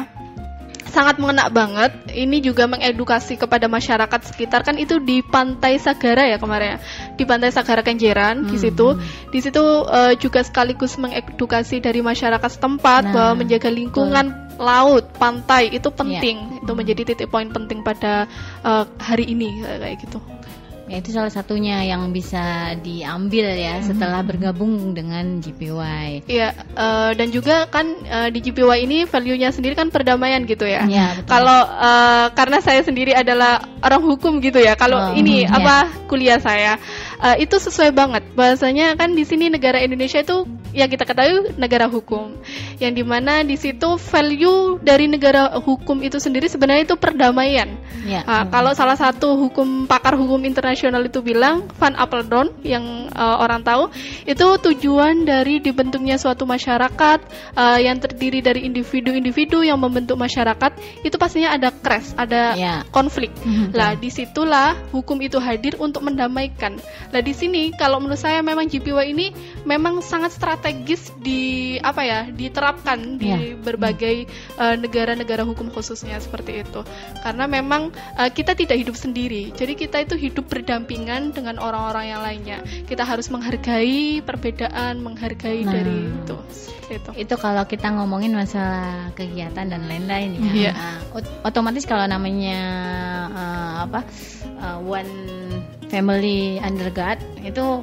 sangat 0.88 1.20
mengena 1.20 1.52
banget. 1.52 1.92
Ini 2.08 2.40
juga 2.40 2.64
mengedukasi 2.64 3.36
kepada 3.36 3.68
masyarakat 3.68 4.20
sekitar 4.32 4.64
kan 4.64 4.80
itu 4.80 4.96
di 5.02 5.20
Pantai 5.20 5.76
Sagara 5.76 6.24
ya 6.24 6.40
kemarin 6.40 6.76
ya. 6.76 6.78
Di 7.18 7.24
Pantai 7.28 7.52
Sagara 7.52 7.84
Kenjeran 7.84 8.48
di 8.48 8.56
Hmm, 8.56 8.62
situ. 8.62 8.88
Di 9.28 9.38
situ 9.44 9.60
uh, 9.60 10.16
juga 10.16 10.40
sekaligus 10.40 10.96
mengedukasi 10.96 11.84
dari 11.84 12.00
masyarakat 12.00 12.50
setempat 12.56 13.02
Nah, 13.06 13.12
bahwa 13.12 13.32
menjaga 13.44 13.68
lingkungan 13.68 14.26
laut, 14.60 15.08
pantai 15.16 15.72
itu 15.72 15.88
penting. 15.88 16.60
Itu 16.60 16.72
Hmm. 16.72 16.78
menjadi 16.78 17.02
titik 17.08 17.28
poin 17.32 17.48
penting 17.48 17.80
pada 17.80 18.28
uh, 18.60 18.84
hari 19.00 19.32
ini 19.32 19.64
kayak 19.64 20.04
gitu. 20.04 20.20
Ya, 20.90 20.98
itu 20.98 21.14
salah 21.14 21.30
satunya 21.30 21.86
yang 21.86 22.10
bisa 22.10 22.74
diambil 22.82 23.46
ya 23.54 23.78
setelah 23.78 24.26
bergabung 24.26 24.90
dengan 24.90 25.38
GPY. 25.38 26.26
Iya, 26.26 26.50
eh, 26.50 27.10
dan 27.14 27.30
juga 27.30 27.70
kan 27.70 27.86
eh, 28.02 28.28
di 28.34 28.42
GPY 28.42 28.90
ini 28.90 28.98
value-nya 29.06 29.54
sendiri 29.54 29.78
kan 29.78 29.94
perdamaian 29.94 30.42
gitu 30.50 30.66
ya. 30.66 30.82
Iya. 30.90 31.22
Kalau 31.30 31.62
eh, 31.62 32.26
karena 32.34 32.58
saya 32.58 32.82
sendiri 32.82 33.14
adalah 33.14 33.62
orang 33.86 34.02
hukum 34.02 34.42
gitu 34.42 34.58
ya. 34.58 34.74
Kalau 34.74 34.98
Oh, 35.00 35.14
ini 35.16 35.46
hmm, 35.46 35.54
apa 35.54 35.88
kuliah 36.10 36.42
saya 36.42 36.82
eh, 37.22 37.46
itu 37.46 37.54
sesuai 37.54 37.94
banget. 37.94 38.26
Bahasanya 38.34 38.98
kan 38.98 39.14
di 39.14 39.22
sini 39.22 39.46
negara 39.46 39.78
Indonesia 39.78 40.18
itu 40.18 40.42
ya 40.70 40.86
kita 40.86 41.02
ketahui 41.02 41.56
negara 41.58 41.90
hukum. 41.90 42.38
Yang 42.78 42.92
di 43.00 43.04
mana 43.04 43.42
di 43.42 43.56
situ 43.58 43.98
value 43.98 44.78
dari 44.80 45.10
negara 45.10 45.58
hukum 45.58 46.00
itu 46.00 46.16
sendiri 46.16 46.46
sebenarnya 46.46 46.86
itu 46.92 46.96
perdamaian. 46.96 47.74
Ya. 48.06 48.24
Ah, 48.24 48.44
kalau 48.48 48.72
salah 48.72 48.96
satu 48.96 49.36
hukum 49.36 49.84
pakar 49.90 50.16
hukum 50.16 50.40
internasional 50.46 51.02
itu 51.04 51.20
bilang 51.20 51.66
Van 51.76 51.92
Apeldoorn 51.98 52.62
yang 52.64 53.10
eh, 53.10 53.36
orang 53.42 53.60
tahu 53.66 53.90
itu 54.24 54.46
tujuan 54.70 55.26
dari 55.26 55.58
dibentuknya 55.60 56.16
suatu 56.16 56.46
masyarakat 56.48 57.18
eh, 57.58 57.78
yang 57.84 58.00
terdiri 58.00 58.40
dari 58.40 58.64
individu-individu 58.64 59.60
yang 59.66 59.76
membentuk 59.76 60.16
masyarakat 60.16 60.72
itu 61.02 61.16
pastinya 61.20 61.52
ada 61.56 61.74
crash, 61.74 62.14
ada 62.16 62.52
Ya. 62.56 62.82
konflik. 62.90 63.30
Mhm. 63.44 63.72
Lah 63.76 63.94
di 63.94 64.08
situlah 64.10 64.74
hukum 64.90 65.16
itu 65.22 65.36
hadir 65.38 65.76
untuk 65.78 66.02
mendamaikan. 66.02 66.76
Lah 67.12 67.20
di 67.22 67.32
sini 67.36 67.70
kalau 67.76 68.00
menurut 68.00 68.18
saya 68.20 68.40
memang 68.40 68.66
GPY 68.66 69.12
ini 69.12 69.26
memang 69.68 70.00
sangat 70.00 70.32
strategis 70.34 70.59
di 71.20 71.40
apa 71.80 72.02
ya 72.04 72.20
diterapkan 72.28 73.16
di 73.16 73.28
Ya. 73.30 73.38
berbagai 73.56 74.26
eh, 74.56 74.76
negara-negara 74.76 75.46
hukum 75.46 75.70
khususnya 75.70 76.18
seperti 76.18 76.60
itu. 76.60 76.84
Karena 77.22 77.46
memang 77.46 77.88
eh, 78.16 78.28
kita 78.28 78.52
tidak 78.52 78.76
hidup 78.76 78.94
sendiri. 78.94 79.54
Jadi 79.54 79.72
kita 79.74 80.02
itu 80.02 80.14
hidup 80.14 80.46
berdampingan 80.46 81.32
dengan 81.32 81.56
orang-orang 81.58 82.04
yang 82.08 82.20
lainnya. 82.20 82.58
Kita 82.84 83.06
harus 83.06 83.30
menghargai 83.30 84.20
perbedaan, 84.20 85.00
menghargai 85.00 85.62
Nah. 85.64 85.72
dari 85.72 85.98
itu. 86.10 86.36
Itu. 86.90 87.10
Itu 87.14 87.34
kalau 87.38 87.62
kita 87.64 87.94
ngomongin 87.94 88.34
masalah 88.34 89.14
kegiatan 89.14 89.62
dan 89.62 89.86
lain-lain 89.86 90.34
ya. 90.34 90.50
Iya. 90.50 90.72
Nah, 90.74 90.98
ot- 91.14 91.34
otomatis 91.46 91.86
kalau 91.86 92.02
namanya 92.04 92.58
eh, 93.30 93.74
apa 93.86 94.00
eh, 94.42 94.78
one 94.82 95.14
family 95.86 96.58
undergrad 96.58 97.18
itu 97.42 97.82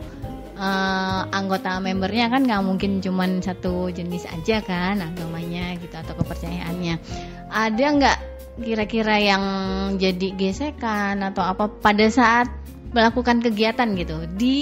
eh, 0.58 1.22
anggota 1.30 1.78
membernya 1.78 2.34
kan 2.34 2.42
nggak 2.44 2.64
mungkin 2.66 3.00
cuman 3.00 3.40
satu 3.46 3.94
jenis 3.94 4.26
aja 4.26 4.60
kan 4.66 5.00
agamanya 5.00 5.78
gitu 5.78 5.94
atau 5.94 6.18
kepercayaannya. 6.18 6.98
Ada 7.54 7.86
nggak 7.94 8.18
kira-kira 8.58 9.16
yang 9.22 9.44
jadi 10.02 10.34
gesekan 10.34 11.22
atau 11.22 11.46
apa 11.46 11.70
pada 11.70 12.10
saat 12.10 12.50
melakukan 12.92 13.40
kegiatan 13.46 13.94
gitu? 13.94 14.26
Di 14.34 14.58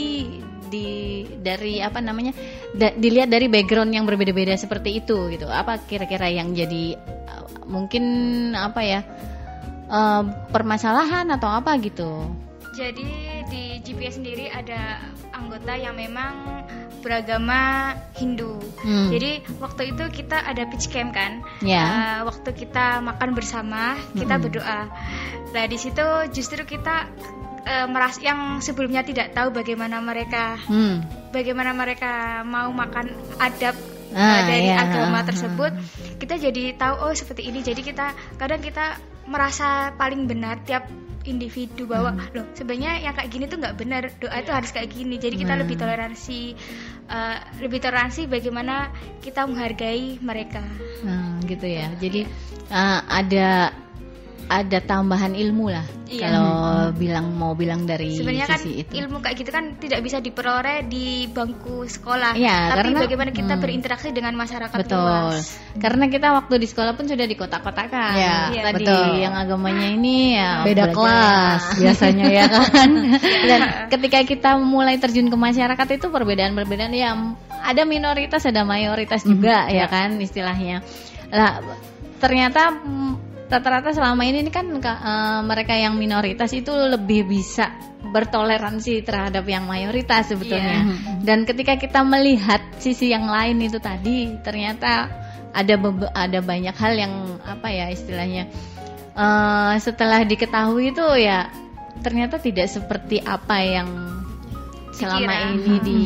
di 0.67 0.87
dari 1.39 1.79
apa 1.79 2.03
namanya? 2.03 2.35
Da- 2.75 2.93
dilihat 2.93 3.31
dari 3.31 3.47
background 3.47 3.95
yang 3.95 4.03
berbeda-beda 4.03 4.59
seperti 4.59 4.99
itu 4.99 5.31
gitu. 5.31 5.47
Apa 5.47 5.79
kira-kira 5.87 6.27
yang 6.27 6.51
jadi 6.51 6.99
uh, 7.31 7.65
mungkin 7.71 8.03
apa 8.51 8.81
ya 8.83 8.99
uh, 9.89 10.23
permasalahan 10.51 11.31
atau 11.31 11.49
apa 11.49 11.79
gitu? 11.79 12.27
Jadi 12.75 13.07
di 13.47 13.79
GPS 13.79 14.19
sendiri 14.19 14.51
ada 14.51 14.99
anggota 15.35 15.73
yang 15.75 15.95
memang 15.99 16.63
beragama 17.03 17.93
Hindu. 18.17 18.57
Hmm. 18.81 19.13
Jadi 19.13 19.45
waktu 19.61 19.93
itu 19.93 20.03
kita 20.23 20.41
ada 20.41 20.65
pitch 20.65 20.89
camp 20.89 21.13
kan. 21.13 21.45
Ya. 21.61 21.83
Eh, 21.85 22.19
waktu 22.25 22.49
kita 22.55 23.03
makan 23.05 23.37
bersama, 23.37 23.93
kita 24.17 24.41
Mm-mm. 24.41 24.43
berdoa. 24.49 24.81
Nah 25.53 25.65
di 25.69 25.77
situ 25.77 26.05
justru 26.33 26.65
kita 26.65 27.05
eh, 27.65 27.87
meras 27.89 28.17
yang 28.21 28.61
sebelumnya 28.61 29.01
tidak 29.05 29.33
tahu 29.33 29.51
bagaimana 29.51 29.99
mereka 29.99 30.55
hmm. 30.69 31.29
bagaimana 31.33 31.73
mereka 31.73 32.45
mau 32.45 32.69
makan 32.71 33.11
adab 33.41 33.75
eh, 34.13 34.15
Ah, 34.15 34.47
dari 34.47 34.69
iya. 34.71 34.79
agama 34.85 35.19
Ah, 35.19 35.25
tersebut 35.27 35.71
kita 36.21 36.39
jadi 36.39 36.77
tahu 36.79 37.09
oh 37.09 37.13
seperti 37.13 37.51
ini 37.51 37.59
jadi 37.65 37.81
kita 37.83 38.15
kadang 38.39 38.63
kita 38.63 38.95
merasa 39.27 39.91
paling 39.97 40.29
benar 40.29 40.61
tiap 40.63 40.87
individu 41.25 41.85
bahwa 41.85 42.13
Hmm. 42.13 42.33
loh 42.33 42.45
sebenarnya 42.53 43.01
yang 43.01 43.13
kayak 43.13 43.29
gini 43.29 43.45
tuh 43.45 43.57
nggak 43.57 43.75
benar 43.75 44.03
doa 44.17 44.37
itu 44.37 44.51
harus 44.51 44.69
kayak 44.69 44.89
gini 44.89 45.15
jadi 45.17 45.35
kita 45.35 45.53
Hmm. 45.53 45.61
lebih 45.65 45.75
toleransi 45.75 46.41
eh, 47.05 47.37
lebih 47.61 47.79
toleransi 47.81 48.25
bagaimana 48.25 48.89
kita 49.21 49.45
menghargai 49.45 50.17
mereka 50.21 50.61
Nah, 51.05 51.37
gitu 51.45 51.69
ya. 51.69 51.85
Jadi 52.01 52.25
uh, 52.69 52.99
ada 53.05 53.69
ada 54.45 54.77
tambahan 54.77 55.33
ilmu 55.33 55.73
lah. 55.73 55.85
Iya. 56.05 56.29
Kalau 56.29 56.49
bilang 56.93 57.33
mau 57.33 57.57
bilang 57.57 57.89
dari 57.89 58.13
sebenarnya 58.13 58.45
kan 58.45 58.61
itu. 58.61 58.93
ilmu 58.93 59.17
kayak 59.25 59.35
gitu 59.41 59.49
kan 59.49 59.73
tidak 59.81 60.05
bisa 60.05 60.21
diperoleh 60.21 60.85
di 60.85 61.25
bangku 61.25 61.89
sekolah 61.89 62.37
Iya, 62.37 62.69
tapi 62.77 62.93
karena- 62.93 63.01
bagaimana 63.09 63.31
kita 63.33 63.53
hmm. 63.57 63.63
berinteraksi 63.65 64.09
dengan 64.13 64.37
masyarakat 64.37 64.77
Betul. 64.85 65.01
luas 65.01 65.57
Karena 65.81 66.05
kita 66.05 66.27
waktu 66.37 66.61
di 66.61 66.67
sekolah 66.69 66.93
pun 66.93 67.09
sudah 67.09 67.25
dikotak-kotakan. 67.25 68.13
Iya, 68.15 68.63
Tadi 68.69 68.85
betul. 68.85 69.09
yang 69.17 69.33
agamanya 69.33 69.87
ini 69.91 70.37
ya 70.37 70.61
Beda 70.61 70.93
kelas 70.93 71.61
biasanya 71.81 72.25
ya 72.29 72.45
kan. 72.53 72.89
Dan 73.49 73.61
ketika 73.89 74.19
kita 74.23 74.49
mulai 74.61 75.01
terjun 75.01 75.27
ke 75.27 75.37
masyarakat 75.37 75.87
itu 75.97 76.07
perbedaan-perbedaan 76.13 76.93
yang 76.93 77.33
ada 77.65 77.81
minoritas 77.81 78.45
ada 78.45 78.61
mayoritas 78.61 79.25
juga 79.25 79.65
ya 79.73 79.89
kan 79.89 80.21
istilahnya. 80.21 80.85
Lah 81.33 81.65
ternyata 82.21 82.71
rata-rata 83.45 83.93
selama 83.93 84.25
ini 84.25 84.41
ini 84.41 84.49
kan 84.49 84.65
ka- 84.81 85.01
eh, 85.01 85.39
mereka 85.45 85.73
yang 85.73 85.95
minoritas 85.95 86.49
itu 86.51 86.71
lebih 86.71 87.29
bisa 87.29 87.73
bertoleransi 88.05 89.01
terhadap 89.01 89.45
yang 89.45 89.65
mayoritas 89.65 90.29
sebetulnya. 90.29 90.81
Dan 91.25 91.43
ketika 91.43 91.73
kita 91.75 92.01
melihat 92.01 92.61
sisi 92.77 93.09
yang 93.09 93.25
lain 93.25 93.61
itu 93.61 93.77
tadi 93.77 94.33
ternyata 94.41 95.09
ada 95.51 95.75
ada 96.13 96.39
banyak 96.41 96.75
hal 96.75 96.93
yang 96.95 97.13
apa 97.41 97.67
ya 97.71 97.87
istilahnya 97.89 98.49
eh, 99.15 99.73
setelah 99.79 100.21
diketahui 100.21 100.91
itu 100.91 101.05
ya 101.17 101.47
ternyata 102.03 102.37
tidak 102.37 102.67
seperti 102.67 103.23
apa 103.23 103.57
yang 103.63 103.87
selama 104.91 105.21
ini 105.55 105.73
di 105.79 106.03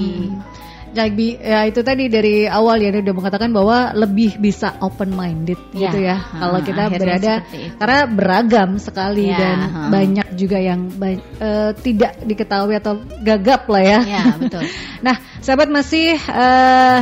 Jadi 0.90 1.38
ya 1.38 1.66
itu 1.66 1.82
tadi 1.82 2.10
dari 2.10 2.46
awal 2.46 2.82
ya 2.82 2.90
dia 2.90 3.02
udah 3.06 3.16
mengatakan 3.16 3.50
bahwa 3.54 3.94
lebih 3.94 4.38
bisa 4.38 4.76
open 4.82 5.14
minded 5.14 5.58
Ya, 5.72 5.90
gitu 5.92 6.00
ya. 6.02 6.18
ha, 6.18 6.38
Kalau 6.42 6.60
kita 6.66 6.84
berada 6.90 7.34
karena 7.78 8.00
beragam 8.10 8.70
sekali 8.82 9.30
Ya, 9.30 9.38
dan 9.38 9.58
ha. 9.70 9.80
banyak 9.94 10.28
juga 10.34 10.58
yang 10.58 10.90
eh, 11.00 11.72
tidak 11.80 12.18
diketahui 12.26 12.76
atau 12.78 12.98
gagap 13.22 13.70
lah 13.70 13.84
ya. 13.84 14.00
ya 14.04 14.24
betul 14.42 14.64
Nah, 15.00 15.16
sahabat 15.40 15.70
masih 15.70 16.18
eh, 16.18 17.00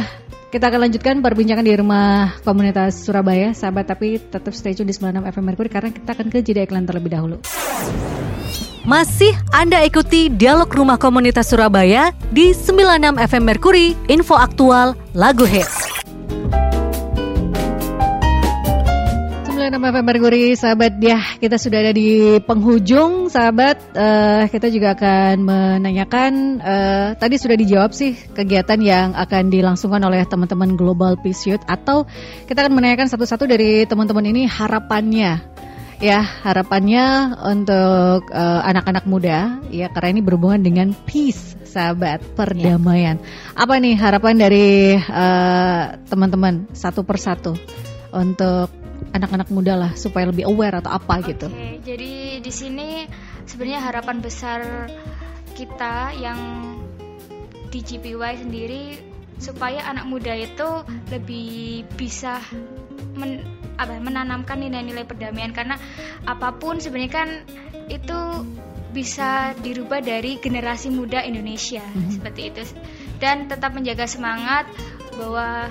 kita 0.47 0.71
akan 0.71 0.87
lanjutkan 0.87 1.15
perbincangan 1.19 1.65
di 1.65 1.75
rumah 1.75 2.31
komunitas 2.43 3.03
Surabaya, 3.03 3.51
sahabat 3.51 3.83
tapi 3.83 4.15
tetap 4.15 4.55
stay 4.55 4.71
tune 4.71 4.87
di 4.87 4.95
96 4.95 5.27
FM 5.35 5.43
Mercury 5.43 5.69
karena 5.69 5.89
kita 5.91 6.15
akan 6.15 6.27
ke 6.31 6.39
jeda 6.39 6.63
iklan 6.63 6.87
terlebih 6.87 7.11
dahulu. 7.11 7.37
Masih 8.87 9.35
Anda 9.51 9.83
ikuti 9.83 10.31
Dialog 10.31 10.71
Rumah 10.71 10.95
Komunitas 10.95 11.51
Surabaya 11.51 12.15
di 12.31 12.55
96 12.55 13.19
FM 13.19 13.43
Mercury, 13.43 13.91
info 14.07 14.39
aktual, 14.39 14.95
lagu 15.11 15.43
hits. 15.43 15.91
96 19.51 19.91
FM 19.91 20.05
Mercury, 20.07 20.55
sahabat 20.55 21.03
ya 21.03 21.19
kita 21.35 21.59
sudah 21.59 21.83
ada 21.83 21.91
di 21.91 22.39
penghujung, 22.39 23.27
sahabat. 23.27 23.75
Eh, 23.91 24.47
kita 24.55 24.71
juga 24.71 24.95
akan 24.95 25.35
menanyakan 25.43 26.31
eh, 26.63 27.07
tadi 27.19 27.35
sudah 27.35 27.59
dijawab 27.59 27.91
sih 27.91 28.15
kegiatan 28.15 28.79
yang 28.79 29.11
akan 29.19 29.51
dilangsungkan 29.51 29.99
oleh 29.99 30.23
teman-teman 30.23 30.79
Global 30.79 31.19
Peace 31.19 31.43
Youth 31.43 31.67
atau 31.67 32.07
kita 32.47 32.63
akan 32.63 32.79
menanyakan 32.79 33.11
satu-satu 33.11 33.51
dari 33.51 33.83
teman-teman 33.83 34.31
ini 34.31 34.47
harapannya. 34.47 35.66
Ya, 35.97 36.21
harapannya 36.21 37.33
untuk 37.41 38.29
eh, 38.29 38.61
anak-anak 38.69 39.09
muda 39.09 39.57
ya 39.73 39.89
karena 39.89 40.13
ini 40.13 40.21
berhubungan 40.21 40.61
dengan 40.61 40.93
peace, 40.93 41.57
sahabat, 41.65 42.21
perdamaian. 42.37 43.17
Apa 43.57 43.81
nih 43.81 43.97
harapan 43.97 44.37
dari 44.37 44.93
eh, 44.93 45.83
teman-teman 46.05 46.69
satu 46.69 47.01
persatu 47.01 47.57
untuk 48.13 48.69
anak-anak 49.09 49.49
muda 49.49 49.73
lah 49.73 49.91
supaya 49.97 50.29
lebih 50.29 50.45
aware 50.45 50.77
atau 50.85 50.93
apa 50.93 51.17
gitu. 51.25 51.49
Oke, 51.49 51.81
jadi 51.81 52.45
di 52.45 52.51
sini 52.53 53.09
sebenarnya 53.49 53.81
harapan 53.81 54.21
besar 54.21 54.61
kita 55.57 56.13
yang 56.13 56.37
di 57.73 57.81
GPY 57.81 58.45
sendiri 58.45 59.01
supaya 59.41 59.81
anak 59.89 60.05
muda 60.05 60.33
itu 60.37 60.69
lebih 61.09 61.89
bisa 61.97 62.37
men- 63.17 63.56
apa, 63.77 63.95
menanamkan 64.01 64.59
nilai-nilai 64.59 65.05
perdamaian. 65.05 65.53
Karena 65.53 65.77
apa 66.25 66.53
pun 66.57 66.81
sebenarnya 66.81 67.13
kan 67.13 67.29
itu 67.87 68.19
bisa 68.91 69.53
dirubah 69.61 70.01
dari 70.01 70.41
generasi 70.41 70.89
muda 70.89 71.21
Indonesia. 71.21 71.85
Seperti 72.09 72.41
itu. 72.49 72.61
Dan 73.21 73.45
tetap 73.45 73.77
menjaga 73.77 74.09
semangat 74.09 74.65
bahwa 75.17 75.69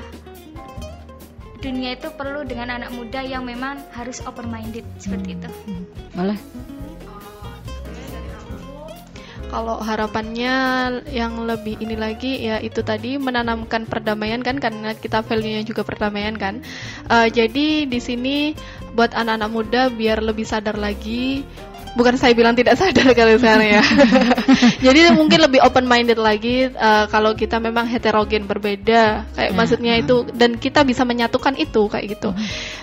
dunia 1.62 1.98
itu 1.98 2.12
perlu 2.14 2.46
dengan 2.46 2.78
anak 2.78 2.94
muda 2.94 3.26
yang 3.26 3.42
memang 3.42 3.82
harus 3.90 4.22
open 4.22 4.46
minded 4.46 4.86
seperti 5.02 5.34
itu. 5.34 5.50
Boleh? 6.14 6.38
Kalau 9.46 9.80
harapannya 9.80 10.54
yang 11.08 11.46
lebih 11.48 11.80
ini 11.80 11.96
lagi 11.96 12.44
ya 12.44 12.60
itu 12.60 12.84
tadi 12.84 13.16
menanamkan 13.16 13.88
perdamaian 13.88 14.44
kan 14.44 14.60
karena 14.60 14.92
kita 14.92 15.24
value-nya 15.24 15.64
juga 15.64 15.86
perdamaian 15.86 16.36
kan. 16.36 16.60
Eh, 17.08 17.28
jadi 17.32 17.88
di 17.88 18.00
sini 18.02 18.52
buat 18.92 19.16
anak-anak 19.16 19.50
muda 19.50 19.82
biar 19.88 20.20
lebih 20.20 20.44
sadar 20.44 20.76
lagi. 20.76 21.46
Bukan 21.96 22.20
saya 22.20 22.36
bilang 22.36 22.52
tidak 22.52 22.76
sadar 22.80 23.16
kali 23.16 23.40
sekarang 23.40 23.80
ya. 23.80 23.84
jadi 24.84 25.16
mungkin 25.16 25.40
lebih 25.40 25.64
open 25.64 25.88
minded 25.88 26.20
lagi 26.20 26.68
eh, 26.68 27.04
kalau 27.08 27.32
kita 27.32 27.56
memang 27.56 27.88
heterogen 27.88 28.44
berbeda 28.44 29.24
kayak 29.32 29.46
Ya, 29.46 29.54
maksudnya 29.54 29.94
hmm. 29.94 30.02
itu 30.02 30.16
dan 30.34 30.58
kita 30.58 30.82
bisa 30.82 31.06
menyatukan 31.06 31.54
itu 31.54 31.86
kayak 31.86 32.18
gitu. 32.18 32.34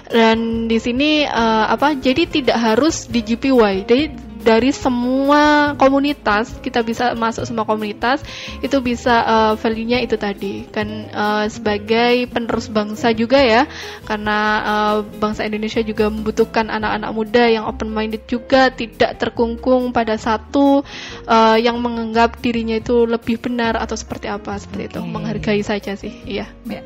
Dan 0.08 0.66
di 0.72 0.80
sini 0.80 1.28
eh, 1.28 1.66
apa? 1.68 1.94
Jadi 2.00 2.42
tidak 2.42 2.58
harus 2.58 3.12
di 3.12 3.20
GPY. 3.20 3.84
Jadi 3.84 4.04
dari 4.44 4.76
semua 4.76 5.74
komunitas 5.80 6.52
kita 6.60 6.84
bisa 6.84 7.16
masuk 7.16 7.48
semua 7.48 7.64
komunitas 7.64 8.22
itu 8.60 8.78
bisa 8.84 9.24
eh, 9.24 9.54
value-nya 9.58 10.04
itu 10.04 10.20
tadi. 10.20 10.68
Kan 10.70 11.10
eh, 11.10 11.46
sebagai 11.50 12.30
penerus 12.30 12.70
bangsa 12.70 13.16
juga 13.16 13.42
ya 13.42 13.66
karena 14.06 14.38
eh, 14.62 14.98
bangsa 15.18 15.48
Indonesia 15.48 15.82
juga 15.82 16.12
membutuhkan 16.12 16.70
anak-anak 16.70 17.12
muda 17.16 17.44
yang 17.50 17.66
open 17.66 17.90
minded 17.90 18.28
juga 18.28 18.70
tidak 18.70 19.18
terkungkung 19.18 19.96
pada 19.96 20.20
satu 20.20 20.84
eh, 21.26 21.58
yang 21.64 21.80
menganggap 21.80 22.38
dirinya 22.44 22.78
itu 22.78 23.08
lebih 23.08 23.40
benar 23.40 23.80
atau 23.80 23.96
seperti 23.96 24.28
apa. 24.28 24.60
Seperti 24.60 24.94
itu. 24.94 25.00
Oke. 25.00 25.10
menghargai 25.10 25.64
saja 25.64 25.96
sih 25.96 26.12
iya. 26.28 26.52
Eh, 26.68 26.84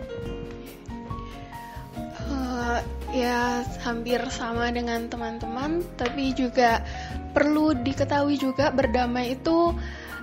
ya 3.15 3.63
hampir 3.81 4.19
sama 4.29 4.69
dengan 4.69 5.07
teman-teman, 5.07 5.81
tapi 5.95 6.35
juga 6.35 6.83
perlu 7.37 7.77
diketahui 7.77 8.41
juga 8.41 8.73
berdamai 8.73 9.37
itu 9.37 9.77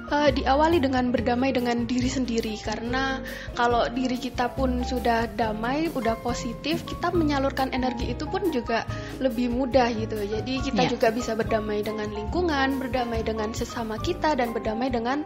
eh, 0.04 0.30
diawali 0.36 0.84
dengan 0.84 1.08
berdamai 1.08 1.54
dengan 1.54 1.88
diri 1.88 2.10
sendiri 2.12 2.60
karena 2.60 3.22
kalau 3.56 3.88
diri 3.88 4.20
kita 4.20 4.52
pun 4.52 4.84
sudah 4.84 5.30
damai, 5.32 5.88
udah 5.94 6.20
positif, 6.20 6.84
kita 6.84 7.08
menyalurkan 7.08 7.72
energi 7.72 8.12
itu 8.12 8.28
pun 8.28 8.52
juga 8.52 8.84
lebih 9.22 9.48
mudah 9.48 9.88
gitu. 9.96 10.20
Jadi 10.20 10.60
kita 10.60 10.82
Ya. 10.84 10.90
juga 10.92 11.08
bisa 11.08 11.32
berdamai 11.32 11.80
dengan 11.80 12.12
lingkungan, 12.12 12.76
berdamai 12.82 13.24
dengan 13.24 13.56
sesama 13.56 13.96
kita 13.96 14.36
dan 14.36 14.52
berdamai 14.52 14.92
dengan 14.92 15.22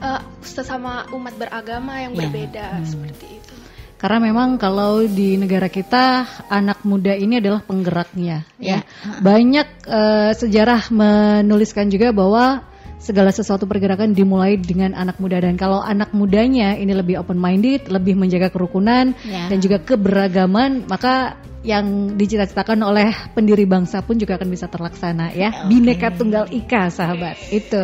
eh, 0.00 0.20
sesama 0.40 1.04
umat 1.12 1.36
beragama 1.36 2.00
yang 2.00 2.16
Ya. 2.16 2.24
berbeda 2.24 2.66
Hmm. 2.80 2.86
seperti 2.88 3.26
itu. 3.36 3.61
Karena 4.02 4.18
memang 4.18 4.58
kalau 4.58 5.06
di 5.06 5.38
negara 5.38 5.70
kita 5.70 6.26
anak 6.50 6.82
muda 6.82 7.14
ini 7.14 7.38
adalah 7.38 7.62
penggeraknya 7.62 8.42
ya. 8.58 8.82
Ya. 8.82 9.18
Banyak 9.22 9.68
eh, 9.86 10.30
sejarah 10.34 10.90
menuliskan 10.90 11.86
juga 11.86 12.10
bahwa 12.10 12.66
segala 12.98 13.30
sesuatu 13.30 13.66
pergerakan 13.66 14.10
dimulai 14.10 14.58
dengan 14.58 14.94
anak 14.98 15.22
muda 15.22 15.38
dan 15.38 15.54
kalau 15.54 15.78
anak 15.78 16.10
mudanya 16.14 16.74
ini 16.74 16.94
lebih 16.94 17.18
open 17.22 17.38
minded, 17.38 17.86
lebih 17.86 18.18
menjaga 18.18 18.50
kerukunan 18.50 19.14
Ya. 19.22 19.46
dan 19.50 19.58
juga 19.62 19.78
keberagaman, 19.82 20.90
maka 20.90 21.38
yang 21.62 22.18
dicita-citakan 22.18 22.82
oleh 22.82 23.14
pendiri 23.32 23.62
bangsa 23.64 24.02
pun 24.02 24.18
juga 24.18 24.34
akan 24.34 24.50
bisa 24.50 24.66
terlaksana 24.66 25.30
ya. 25.30 25.66
Bineka 25.66 26.10
Tunggal 26.10 26.50
Ika, 26.50 26.90
sahabat. 26.90 27.38
Itu. 27.54 27.82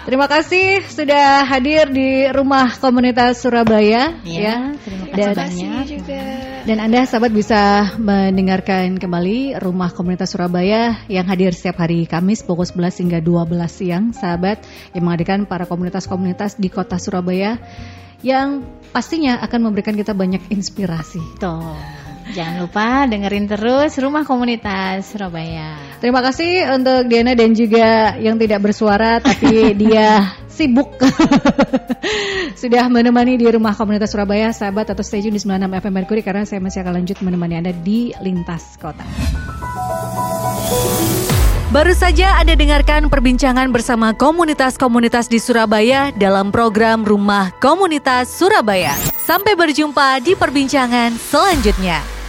Terima 0.00 0.30
kasih 0.30 0.80
sudah 0.88 1.44
hadir 1.44 1.90
di 1.90 2.24
rumah 2.32 2.72
komunitas 2.72 3.44
Surabaya 3.44 4.16
Ya, 4.24 4.72
terima 4.80 5.04
kasih 5.12 5.18
Dan- 5.20 5.36
banyak. 5.36 5.84
juga. 5.86 6.22
dan 6.60 6.78
Anda 6.80 7.04
sahabat 7.04 7.32
bisa 7.32 7.60
mendengarkan 8.00 8.96
kembali 8.96 9.60
Rumah 9.60 9.90
Komunitas 9.92 10.32
Surabaya 10.32 11.04
yang 11.08 11.24
hadir 11.28 11.52
setiap 11.52 11.84
hari 11.84 12.04
Kamis 12.04 12.40
pukul 12.44 12.64
11 12.64 13.00
hingga 13.00 13.18
12 13.20 13.68
siang, 13.72 14.12
sahabat 14.12 14.64
yang 14.92 15.04
menghadirkan 15.04 15.44
para 15.44 15.64
komunitas-komunitas 15.64 16.56
di 16.56 16.68
kota 16.68 16.96
Surabaya 16.96 17.60
yang 18.20 18.60
pastinya 18.92 19.40
akan 19.40 19.72
memberikan 19.72 19.96
kita 19.96 20.12
banyak 20.12 20.48
inspirasi. 20.52 21.20
Tuh. 21.40 21.76
Jangan 22.30 22.56
lupa 22.62 23.10
dengerin 23.10 23.50
terus 23.50 23.98
Rumah 23.98 24.22
Komunitas 24.22 25.10
Surabaya. 25.10 25.74
Terima 25.98 26.22
kasih 26.22 26.70
untuk 26.78 27.10
Diana 27.10 27.34
dan 27.34 27.50
juga 27.52 28.14
yang 28.22 28.38
tidak 28.38 28.62
bersuara 28.62 29.18
tapi 29.18 29.70
dia 29.82 30.30
sibuk 30.46 30.92
sudah 32.60 32.84
menemani 32.92 33.40
di 33.40 33.48
rumah 33.48 33.72
komunitas 33.72 34.12
Surabaya 34.12 34.52
sahabat 34.52 34.92
atau 34.92 35.00
stay 35.00 35.24
tune 35.24 35.34
di 35.34 35.40
96 35.40 35.80
FM 35.80 35.94
Mercury 35.96 36.22
karena 36.22 36.44
saya 36.44 36.60
masih 36.60 36.84
akan 36.84 37.00
lanjut 37.00 37.18
menemani 37.24 37.54
Anda 37.58 37.72
di 37.72 38.12
lintas 38.20 38.76
kota. 38.76 39.02
Baru 41.70 41.94
saja 41.94 42.34
Anda 42.42 42.58
dengarkan 42.58 43.06
perbincangan 43.06 43.70
bersama 43.70 44.10
komunitas-komunitas 44.10 45.30
di 45.30 45.38
Surabaya 45.38 46.10
dalam 46.18 46.50
program 46.50 47.06
Rumah 47.06 47.62
Komunitas 47.62 48.26
Surabaya. 48.34 48.98
Sampai 49.22 49.54
berjumpa 49.54 50.18
di 50.18 50.34
perbincangan 50.34 51.14
selanjutnya. 51.14 52.19